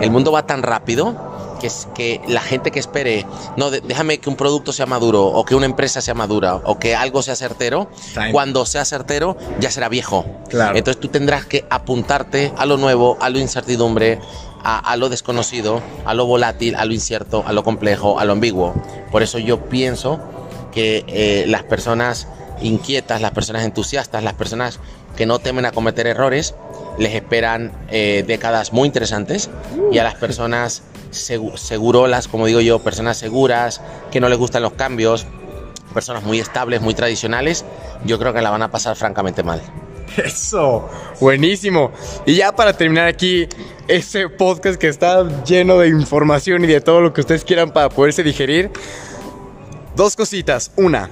El 0.01 0.11
mundo 0.11 0.33
va 0.33 0.47
tan 0.47 0.63
rápido 0.63 1.15
que, 1.61 1.71
que 1.95 2.21
la 2.29 2.41
gente 2.41 2.71
que 2.71 2.81
espere, 2.81 3.27
no, 3.57 3.71
déjame 3.71 4.19
que 4.19 4.29
un 4.29 4.37
producto 4.37 4.73
sea 4.73 4.87
maduro 4.87 5.25
o 5.27 5.45
que 5.45 5.55
una 5.55 5.67
empresa 5.67 6.01
sea 6.01 6.15
madura 6.15 6.57
o 6.57 6.79
que 6.79 6.97
algo 6.97 7.23
sea 7.23 7.37
certero, 7.37 7.89
cuando 8.33 8.67
sea 8.67 8.85
certero 8.85 9.37
ya 9.61 9.71
será 9.71 9.89
viejo. 9.89 10.25
Entonces 10.51 11.01
tú 11.01 11.09
tendrás 11.09 11.45
que 11.47 11.65
apuntarte 11.71 12.53
a 12.57 12.67
lo 12.67 12.77
nuevo, 12.77 13.17
a 13.21 13.31
lo 13.31 13.39
incertidumbre, 13.39 14.19
a, 14.65 14.97
lo 14.97 15.11
desconocido, 15.11 15.83
a 16.07 16.15
lo 16.15 16.27
volátil, 16.27 16.75
a 16.77 16.85
lo 16.87 16.95
incierto, 16.95 17.45
a 17.47 17.53
lo 17.53 17.63
complejo, 17.63 18.19
a 18.19 18.25
lo 18.25 18.33
ambiguo. 18.33 18.75
Por 19.11 19.23
eso 19.23 19.39
yo 19.39 19.69
pienso 19.69 20.21
que 20.73 21.05
eh, 21.07 21.45
las 21.47 21.63
personas 21.65 22.27
inquietas, 22.63 23.21
las 23.21 23.33
personas 23.33 23.65
entusiastas, 23.65 24.23
las 24.23 24.35
personas 24.35 24.81
que 25.17 25.27
no 25.27 25.39
temen 25.39 25.65
a 25.65 25.73
cometer 25.73 26.07
errores, 26.07 26.55
les 26.99 27.15
esperan 27.15 27.73
eh, 27.91 28.25
décadas 28.27 28.73
muy 28.73 28.87
interesantes 28.87 29.51
y 29.93 29.99
a 29.99 30.05
las 30.05 30.15
personas 30.15 30.83
segurolas, 31.11 32.27
como 32.29 32.47
digo 32.47 32.61
yo, 32.61 32.81
personas 32.81 33.17
seguras, 33.17 33.81
que 34.11 34.21
no 34.21 34.29
les 34.29 34.39
gustan 34.39 34.63
los 34.63 34.73
cambios, 34.73 35.27
personas 35.93 36.25
muy 36.25 36.41
estables, 36.41 36.81
muy 36.81 36.95
tradicionales, 36.95 37.65
yo 38.05 38.19
creo 38.19 38.33
que 38.33 38.43
la 38.43 38.51
van 38.51 38.63
a 38.63 38.71
pasar 38.71 38.97
francamente 38.97 39.43
mal. 39.43 39.63
Eso, 40.17 40.89
buenísimo. 41.21 41.93
Y 42.27 42.35
ya 42.35 42.55
para 42.55 42.73
terminar 42.73 43.07
aquí, 43.07 43.49
ese 43.89 44.29
podcast 44.29 44.79
que 44.79 44.89
está 44.89 45.45
lleno 45.45 45.79
de 45.79 45.89
información 45.89 46.65
y 46.65 46.67
de 46.67 46.81
todo 46.81 47.01
lo 47.01 47.13
que 47.13 47.21
ustedes 47.21 47.45
quieran 47.45 47.71
para 47.73 47.89
poderse 47.89 48.23
digerir, 48.23 48.71
dos 49.97 50.17
cositas. 50.17 50.73
Una, 50.77 51.11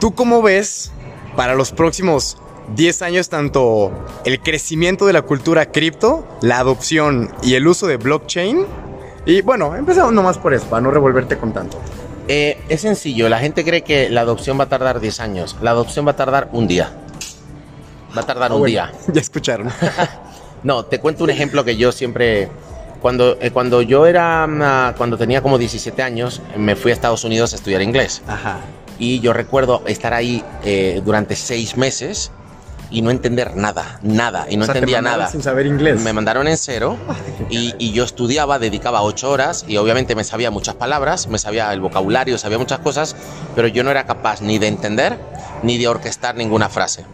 ¿tú 0.00 0.14
cómo 0.14 0.42
ves 0.42 0.90
para 1.36 1.54
los 1.54 1.70
próximos 1.70 2.38
10 2.74 3.02
años 3.02 3.28
tanto 3.28 3.92
el 4.24 4.40
crecimiento 4.40 5.06
de 5.06 5.12
la 5.12 5.22
cultura 5.22 5.70
cripto, 5.70 6.26
la 6.40 6.58
adopción 6.58 7.30
y 7.42 7.54
el 7.54 7.68
uso 7.68 7.86
de 7.86 7.98
blockchain? 7.98 8.66
Y 9.26 9.42
bueno, 9.42 9.76
empezamos 9.76 10.12
nomás 10.12 10.38
por 10.38 10.54
eso, 10.54 10.66
para 10.66 10.80
no 10.80 10.90
revolverte 10.90 11.36
con 11.36 11.52
tanto. 11.52 11.78
Eh, 12.26 12.58
es 12.68 12.80
sencillo, 12.80 13.28
la 13.28 13.38
gente 13.38 13.64
cree 13.64 13.82
que 13.82 14.08
la 14.08 14.22
adopción 14.22 14.58
va 14.58 14.64
a 14.64 14.68
tardar 14.68 15.00
10 15.00 15.20
años, 15.20 15.56
la 15.60 15.70
adopción 15.72 16.06
va 16.06 16.12
a 16.12 16.16
tardar 16.16 16.48
un 16.52 16.66
día. 16.66 16.92
Va 18.16 18.22
a 18.22 18.26
tardar 18.26 18.50
ah, 18.52 18.54
un 18.54 18.64
día. 18.64 18.92
Ya 19.12 19.20
escucharon. 19.20 19.68
no, 20.62 20.84
te 20.84 20.98
cuento 20.98 21.24
un 21.24 21.30
ejemplo 21.30 21.64
que 21.64 21.76
yo 21.76 21.92
siempre 21.92 22.48
cuando, 23.00 23.36
eh, 23.40 23.50
cuando 23.50 23.82
yo 23.82 24.06
era, 24.06 24.46
mm, 24.46 24.96
cuando 24.96 25.16
tenía 25.18 25.42
como 25.42 25.58
17 25.58 26.02
años, 26.02 26.40
me 26.56 26.76
fui 26.76 26.90
a 26.90 26.94
Estados 26.94 27.24
Unidos 27.24 27.52
a 27.52 27.56
estudiar 27.56 27.82
inglés. 27.82 28.22
Ajá. 28.26 28.60
Y 29.00 29.18
yo 29.20 29.32
recuerdo 29.32 29.82
estar 29.86 30.14
ahí 30.14 30.44
eh, 30.62 31.02
durante 31.04 31.34
seis 31.34 31.76
meses 31.76 32.30
y 32.90 33.02
no 33.02 33.10
entender 33.10 33.56
nada, 33.56 33.98
nada, 34.02 34.46
y 34.48 34.56
no 34.56 34.64
entendía 34.66 35.00
nada. 35.00 35.28
Sin 35.28 35.42
saber 35.42 35.66
inglés. 35.66 36.00
Me 36.00 36.12
mandaron 36.12 36.46
en 36.46 36.56
cero 36.56 36.96
y, 37.50 37.74
y, 37.78 37.92
yo 37.92 38.04
estudiaba, 38.04 38.58
dedicaba 38.58 39.02
ocho 39.02 39.30
horas 39.30 39.64
y 39.66 39.76
obviamente 39.78 40.14
me 40.14 40.24
sabía 40.24 40.50
muchas 40.50 40.74
palabras, 40.74 41.28
me 41.28 41.38
sabía 41.38 41.72
el 41.72 41.80
vocabulario, 41.80 42.36
sabía 42.36 42.58
muchas 42.58 42.80
cosas, 42.80 43.16
pero 43.56 43.68
yo 43.68 43.82
no 43.84 43.90
era 43.90 44.04
capaz 44.04 44.42
ni 44.42 44.58
de 44.58 44.68
entender 44.68 45.18
ni 45.62 45.78
de 45.78 45.88
orquestar 45.88 46.36
ninguna 46.36 46.68
frase. 46.68 47.04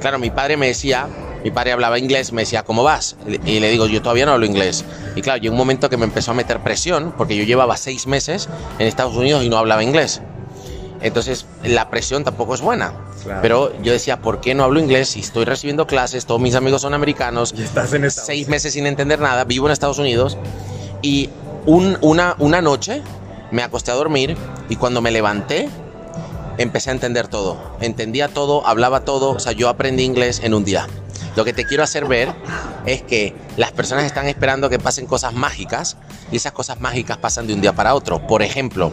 Claro, 0.00 0.18
mi 0.18 0.30
padre 0.30 0.56
me 0.56 0.68
decía, 0.68 1.08
mi 1.42 1.50
padre 1.50 1.72
hablaba 1.72 1.98
inglés, 1.98 2.32
me 2.32 2.42
decía, 2.42 2.62
¿cómo 2.62 2.82
vas? 2.82 3.16
Y 3.44 3.60
le 3.60 3.70
digo, 3.70 3.86
yo 3.86 4.00
todavía 4.02 4.26
no 4.26 4.32
hablo 4.32 4.46
inglés. 4.46 4.84
Y 5.14 5.22
claro, 5.22 5.40
llegó 5.40 5.52
un 5.52 5.58
momento 5.58 5.90
que 5.90 5.96
me 5.96 6.04
empezó 6.04 6.30
a 6.30 6.34
meter 6.34 6.60
presión, 6.60 7.12
porque 7.16 7.36
yo 7.36 7.44
llevaba 7.44 7.76
seis 7.76 8.06
meses 8.06 8.48
en 8.78 8.86
Estados 8.86 9.14
Unidos 9.14 9.44
y 9.44 9.48
no 9.48 9.58
hablaba 9.58 9.82
inglés. 9.82 10.22
Entonces, 11.00 11.46
la 11.62 11.90
presión 11.90 12.24
tampoco 12.24 12.54
es 12.54 12.60
buena. 12.60 12.92
Pero 13.42 13.72
yo 13.82 13.92
decía, 13.92 14.20
¿por 14.20 14.40
qué 14.40 14.54
no 14.54 14.64
hablo 14.64 14.80
inglés 14.80 15.10
si 15.10 15.20
estoy 15.20 15.44
recibiendo 15.44 15.86
clases? 15.86 16.26
Todos 16.26 16.40
mis 16.40 16.54
amigos 16.54 16.82
son 16.82 16.94
americanos. 16.94 17.54
Y 17.56 17.62
estás 17.62 17.92
en 17.92 18.10
Seis 18.10 18.48
meses 18.48 18.72
sin 18.74 18.86
entender 18.86 19.20
nada, 19.20 19.44
vivo 19.44 19.66
en 19.66 19.72
Estados 19.72 19.98
Unidos. 19.98 20.36
Y 21.02 21.30
una, 21.66 22.36
una 22.38 22.60
noche 22.60 23.02
me 23.50 23.62
acosté 23.62 23.90
a 23.90 23.94
dormir 23.94 24.36
y 24.68 24.76
cuando 24.76 25.00
me 25.00 25.10
levanté, 25.10 25.68
empecé 26.58 26.90
a 26.90 26.92
entender 26.92 27.28
todo. 27.28 27.58
Entendía 27.80 28.28
todo, 28.28 28.66
hablaba 28.66 29.00
todo. 29.00 29.30
O 29.30 29.38
sea, 29.38 29.52
yo 29.52 29.68
aprendí 29.68 30.04
inglés 30.04 30.40
en 30.42 30.54
un 30.54 30.64
día. 30.64 30.86
Lo 31.36 31.44
que 31.44 31.52
te 31.52 31.64
quiero 31.64 31.82
hacer 31.82 32.04
ver 32.06 32.32
es 32.86 33.02
que 33.02 33.34
las 33.56 33.72
personas 33.72 34.04
están 34.04 34.26
esperando 34.26 34.70
que 34.70 34.78
pasen 34.78 35.06
cosas 35.06 35.32
mágicas 35.34 35.96
y 36.30 36.36
esas 36.36 36.52
cosas 36.52 36.80
mágicas 36.80 37.18
pasan 37.18 37.46
de 37.46 37.54
un 37.54 37.60
día 37.60 37.72
para 37.72 37.94
otro. 37.94 38.24
Por 38.26 38.42
ejemplo, 38.42 38.92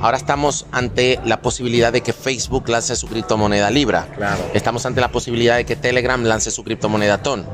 ahora 0.00 0.16
estamos 0.16 0.66
ante 0.72 1.20
la 1.24 1.40
posibilidad 1.42 1.92
de 1.92 2.02
que 2.02 2.12
Facebook 2.12 2.68
lance 2.68 2.96
su 2.96 3.06
criptomoneda 3.06 3.70
Libra. 3.70 4.06
Estamos 4.54 4.86
ante 4.86 5.00
la 5.00 5.10
posibilidad 5.10 5.56
de 5.56 5.64
que 5.64 5.76
Telegram 5.76 6.22
lance 6.22 6.50
su 6.50 6.64
criptomoneda 6.64 7.22
TON. 7.22 7.46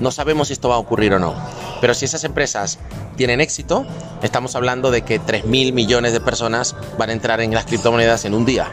No 0.00 0.10
sabemos 0.10 0.48
si 0.48 0.54
esto 0.54 0.68
va 0.68 0.76
a 0.76 0.78
ocurrir 0.78 1.12
o 1.14 1.18
no. 1.18 1.34
Pero 1.80 1.94
si 1.94 2.04
esas 2.04 2.24
empresas 2.24 2.78
tienen 3.16 3.40
éxito, 3.40 3.86
estamos 4.22 4.54
hablando 4.54 4.90
de 4.90 5.02
que 5.02 5.18
3 5.18 5.44
mil 5.46 5.72
millones 5.72 6.12
de 6.12 6.20
personas 6.20 6.74
van 6.98 7.10
a 7.10 7.12
entrar 7.12 7.40
en 7.40 7.54
las 7.54 7.66
criptomonedas 7.66 8.24
en 8.24 8.34
un 8.34 8.44
día. 8.44 8.70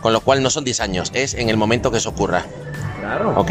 Con 0.00 0.12
lo 0.12 0.20
cual 0.20 0.42
no 0.42 0.50
son 0.50 0.64
10 0.64 0.80
años, 0.80 1.10
es 1.14 1.34
en 1.34 1.50
el 1.50 1.56
momento 1.56 1.90
que 1.90 1.98
eso 1.98 2.10
ocurra. 2.10 2.44
Claro. 3.00 3.34
¿Ok? 3.36 3.50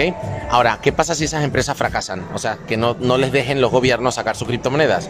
Ahora, 0.49 0.79
¿qué 0.81 0.91
pasa 0.91 1.13
si 1.13 1.25
esas 1.25 1.43
empresas 1.43 1.77
fracasan? 1.77 2.27
O 2.33 2.39
sea, 2.39 2.57
que 2.67 2.77
no, 2.77 2.95
no 2.99 3.17
les 3.17 3.31
dejen 3.31 3.61
los 3.61 3.71
gobiernos 3.71 4.15
sacar 4.15 4.35
sus 4.35 4.47
criptomonedas. 4.47 5.09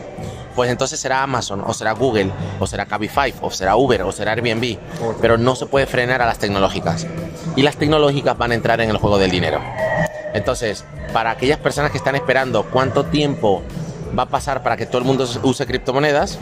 Pues 0.60 0.72
entonces 0.72 1.00
será 1.00 1.24
Amazon, 1.24 1.64
o 1.66 1.74
será 1.74 1.94
Google, 1.94 2.34
o 2.60 2.68
será 2.68 2.86
Cabify, 2.86 3.34
o 3.40 3.50
será 3.50 3.78
Uber, 3.78 4.02
o 4.02 4.12
será 4.12 4.34
Airbnb. 4.34 4.78
Pero 5.22 5.38
no 5.38 5.56
se 5.56 5.68
puede 5.68 5.86
frenar 5.86 6.22
a 6.22 6.26
las 6.26 6.38
tecnológicas. 6.38 7.08
Y 7.56 7.62
las 7.62 7.78
tecnológicas 7.78 8.38
van 8.38 8.52
a 8.52 8.56
entrar 8.56 8.82
en 8.82 8.90
el 8.90 8.98
juego 8.98 9.18
del 9.18 9.32
dinero. 9.32 9.62
Entonces, 10.34 10.84
para 11.14 11.32
aquellas 11.32 11.60
personas 11.60 11.92
que 11.92 11.98
están 11.98 12.16
esperando 12.16 12.64
cuánto 12.64 13.06
tiempo 13.06 13.64
va 14.18 14.24
a 14.24 14.26
pasar 14.26 14.62
para 14.62 14.76
que 14.76 14.86
todo 14.86 14.98
el 14.98 15.06
mundo 15.06 15.26
use 15.44 15.66
criptomonedas, 15.66 16.40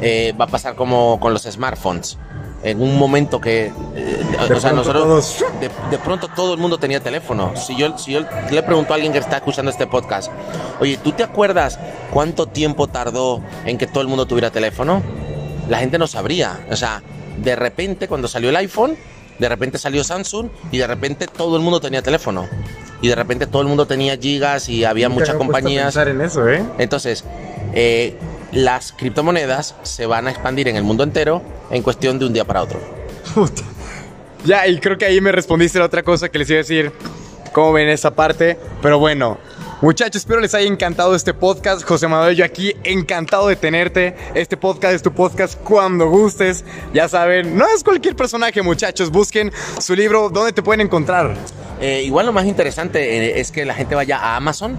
eh, 0.00 0.34
va 0.36 0.46
a 0.46 0.48
pasar 0.48 0.74
como 0.74 1.20
con 1.20 1.32
los 1.32 1.44
smartphones 1.44 2.18
en 2.66 2.82
un 2.82 2.98
momento 2.98 3.40
que, 3.40 3.66
eh, 3.94 4.24
o 4.50 4.60
sea, 4.60 4.72
nosotros, 4.72 5.44
de, 5.60 5.98
pronto 5.98 6.26
todo 6.26 6.52
el 6.52 6.58
mundo 6.58 6.78
tenía 6.78 6.98
teléfono. 6.98 7.54
Si 7.54 7.76
yo, 7.76 7.96
si 7.96 8.10
yo 8.10 8.22
le 8.50 8.62
pregunto 8.64 8.92
a 8.92 8.96
alguien 8.96 9.12
que 9.12 9.20
está 9.20 9.36
escuchando 9.36 9.70
este 9.70 9.86
podcast, 9.86 10.32
oye, 10.80 10.98
¿tú 10.98 11.12
te 11.12 11.22
acuerdas 11.22 11.78
cuánto 12.12 12.46
tiempo 12.46 12.88
tardó 12.88 13.40
en 13.64 13.78
que 13.78 13.86
todo 13.86 14.00
el 14.00 14.08
mundo 14.08 14.26
tuviera 14.26 14.50
teléfono? 14.50 15.00
La 15.68 15.78
gente 15.78 15.96
no 15.96 16.08
sabría. 16.08 16.66
O 16.68 16.74
sea, 16.74 17.04
de 17.36 17.54
repente 17.54 18.08
cuando 18.08 18.26
salió 18.26 18.50
el 18.50 18.56
iPhone, 18.56 18.96
de 19.38 19.48
repente 19.48 19.78
salió 19.78 20.02
Samsung 20.02 20.48
y 20.72 20.78
de 20.78 20.88
repente 20.88 21.28
todo 21.28 21.56
el 21.56 21.62
mundo 21.62 21.80
tenía 21.80 22.02
teléfono. 22.02 22.48
Y 23.00 23.06
de 23.06 23.14
repente 23.14 23.46
todo 23.46 23.62
el 23.62 23.68
mundo 23.68 23.86
tenía 23.86 24.16
gigas 24.16 24.68
y 24.68 24.84
había 24.84 25.08
muchas 25.08 25.36
compañías. 25.36 25.94
en 25.94 26.20
eso, 26.20 26.48
¿eh? 26.48 26.64
Entonces, 26.78 27.22
eh, 27.74 28.16
las 28.52 28.92
criptomonedas 28.92 29.74
se 29.82 30.06
van 30.06 30.26
a 30.26 30.30
expandir 30.30 30.68
en 30.68 30.76
el 30.76 30.84
mundo 30.84 31.02
entero 31.02 31.42
en 31.70 31.82
cuestión 31.82 32.18
de 32.18 32.26
un 32.26 32.32
día 32.32 32.44
para 32.44 32.62
otro. 32.62 32.80
Ya, 34.44 34.66
y 34.68 34.78
creo 34.78 34.96
que 34.96 35.04
ahí 35.04 35.20
me 35.20 35.32
respondiste 35.32 35.78
la 35.80 35.86
otra 35.86 36.04
cosa 36.04 36.28
que 36.28 36.38
les 36.38 36.48
iba 36.50 36.58
a 36.58 36.62
decir. 36.62 36.92
¿Cómo 37.52 37.72
ven 37.72 37.88
esa 37.88 38.14
parte? 38.14 38.56
Pero 38.80 38.98
bueno, 38.98 39.38
Muchachos, 39.82 40.22
espero 40.22 40.40
les 40.40 40.54
haya 40.54 40.66
encantado 40.66 41.14
este 41.14 41.34
podcast. 41.34 41.82
José 41.82 42.08
Manuel, 42.08 42.34
yo 42.34 42.46
aquí 42.46 42.72
encantado 42.82 43.48
de 43.48 43.56
tenerte. 43.56 44.16
Este 44.34 44.56
podcast 44.56 44.94
es 44.94 45.02
tu 45.02 45.12
podcast 45.12 45.60
cuando 45.60 46.08
gustes. 46.08 46.64
Ya 46.94 47.10
saben, 47.10 47.58
no 47.58 47.66
es 47.68 47.84
cualquier 47.84 48.16
personaje, 48.16 48.62
muchachos. 48.62 49.10
Busquen 49.10 49.52
su 49.78 49.94
libro. 49.94 50.30
¿Dónde 50.30 50.54
te 50.54 50.62
pueden 50.62 50.80
encontrar? 50.80 51.36
Eh, 51.78 52.04
igual 52.04 52.24
lo 52.24 52.32
más 52.32 52.46
interesante 52.46 53.18
eh, 53.18 53.38
es 53.38 53.52
que 53.52 53.66
la 53.66 53.74
gente 53.74 53.94
vaya 53.94 54.16
a 54.16 54.36
Amazon 54.36 54.78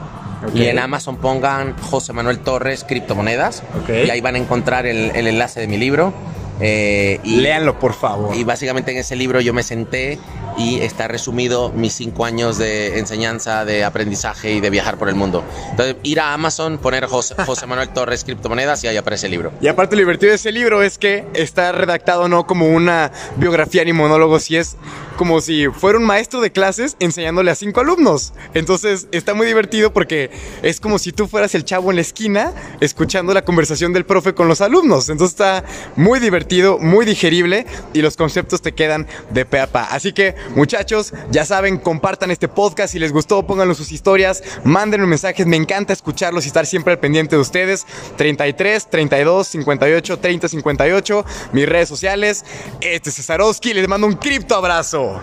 y 0.54 0.66
en 0.66 0.80
Amazon 0.80 1.18
pongan 1.18 1.76
José 1.78 2.14
Manuel 2.14 2.40
Torres 2.40 2.86
criptomonedas 2.88 3.64
y 3.88 4.10
ahí 4.10 4.22
van 4.22 4.36
a 4.36 4.38
encontrar 4.38 4.86
el, 4.86 5.16
enlace 5.16 5.60
de 5.60 5.68
mi 5.68 5.78
libro. 5.78 6.14
Eh, 6.60 7.20
y, 7.24 7.38
Léanlo, 7.38 7.80
por 7.80 7.94
favor. 7.94 8.36
Y 8.36 8.44
básicamente 8.44 8.92
en 8.92 8.98
ese 8.98 9.16
libro 9.16 9.42
yo 9.42 9.54
me 9.54 9.64
senté 9.64 10.18
y 10.58 10.80
está 10.82 11.08
resumido 11.08 11.72
mis 11.72 11.94
cinco 11.94 12.26
años 12.26 12.58
de 12.58 13.00
enseñanza, 13.00 13.66
de 13.66 13.84
aprendizaje 13.84 14.54
y 14.54 14.60
de 14.60 14.70
viajar 14.70 14.98
por 14.98 15.10
el 15.10 15.16
mundo. 15.16 15.44
Entonces, 15.72 15.96
ir 16.04 16.20
a 16.20 16.34
Amazon, 16.34 16.78
poner 16.78 17.06
José, 17.08 17.36
Manuel 17.68 17.90
Torres 17.90 18.24
Criptomonedas 18.24 18.84
y 18.84 18.88
ahí 18.88 18.98
aparece 18.98 19.28
el 19.28 19.32
libro. 19.32 19.52
Y 19.62 19.68
aparte 19.68 19.96
lo 19.96 20.00
divertido 20.00 20.32
de 20.32 20.36
ese 20.36 20.52
libro 20.52 20.82
es 20.82 20.98
que 20.98 21.26
está 21.34 21.72
redactado 21.72 22.28
no 22.28 22.48
como 22.48 22.68
una 22.68 23.12
biografía 23.38 23.84
ni 23.84 23.94
monólogo, 23.94 24.40
si 24.40 24.58
es 24.58 24.78
como 25.18 25.42
si 25.42 25.68
fuera 25.68 25.98
un 25.98 26.06
maestro 26.06 26.42
de 26.42 26.52
clases 26.52 26.96
enseñándole 27.00 27.52
a 27.52 27.56
cinco 27.56 27.82
alumnos. 27.82 28.34
Entonces 28.54 29.08
está 29.12 29.34
muy 29.34 29.48
divertido 29.48 29.92
porque 29.92 30.30
es 30.62 30.80
como 30.80 31.00
si 31.00 31.12
tú 31.12 31.28
fueras 31.28 31.56
el 31.56 31.66
chavo 31.66 31.90
en 31.90 31.96
la 31.96 32.02
esquina 32.02 32.54
escuchando 32.80 33.34
la 33.34 33.44
conversación 33.44 33.94
del 33.94 34.06
profe 34.06 34.34
con 34.34 34.48
los 34.48 34.62
alumnos. 34.62 35.10
Entonces 35.10 35.34
está 35.34 35.64
muy 35.96 36.20
divertido, 36.20 36.78
muy 36.78 37.06
digerible 37.06 37.66
y 37.94 38.02
los 38.02 38.16
conceptos 38.16 38.62
te 38.62 38.74
quedan 38.74 39.08
de 39.32 39.46
pe 39.46 39.66
pa. 39.68 39.86
Así 39.86 40.14
que 40.14 40.36
Muchachos, 40.56 41.14
ya 41.32 41.46
saben, 41.46 41.78
compartan 41.78 42.32
este 42.32 42.48
podcast. 42.48 42.94
Si 42.94 43.00
les 43.00 43.12
gustó, 43.12 43.46
pónganlo 43.46 43.76
sus 43.76 43.92
historias, 43.92 44.44
mándenme 44.64 45.08
mensajes. 45.08 45.46
Me 45.46 45.56
encanta 45.56 45.94
escucharlos 45.94 46.46
y 46.46 46.48
estar 46.48 46.66
siempre 46.66 46.94
al 46.94 47.00
pendiente 47.00 47.36
de 47.36 47.42
ustedes. 47.42 47.86
33, 48.18 48.90
32, 48.90 49.48
58, 49.48 50.20
30, 50.20 50.48
58. 50.48 51.26
Mis 51.54 51.70
redes 51.70 51.90
sociales. 51.90 52.46
Este 52.82 53.10
es 53.10 53.16
Cesarowski. 53.16 53.74
Les 53.74 53.88
mando 53.88 54.08
un 54.08 54.14
cripto 54.14 54.56
abrazo. 54.56 55.20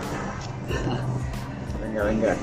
Venga, 1.83 2.05
venga. 2.05 2.37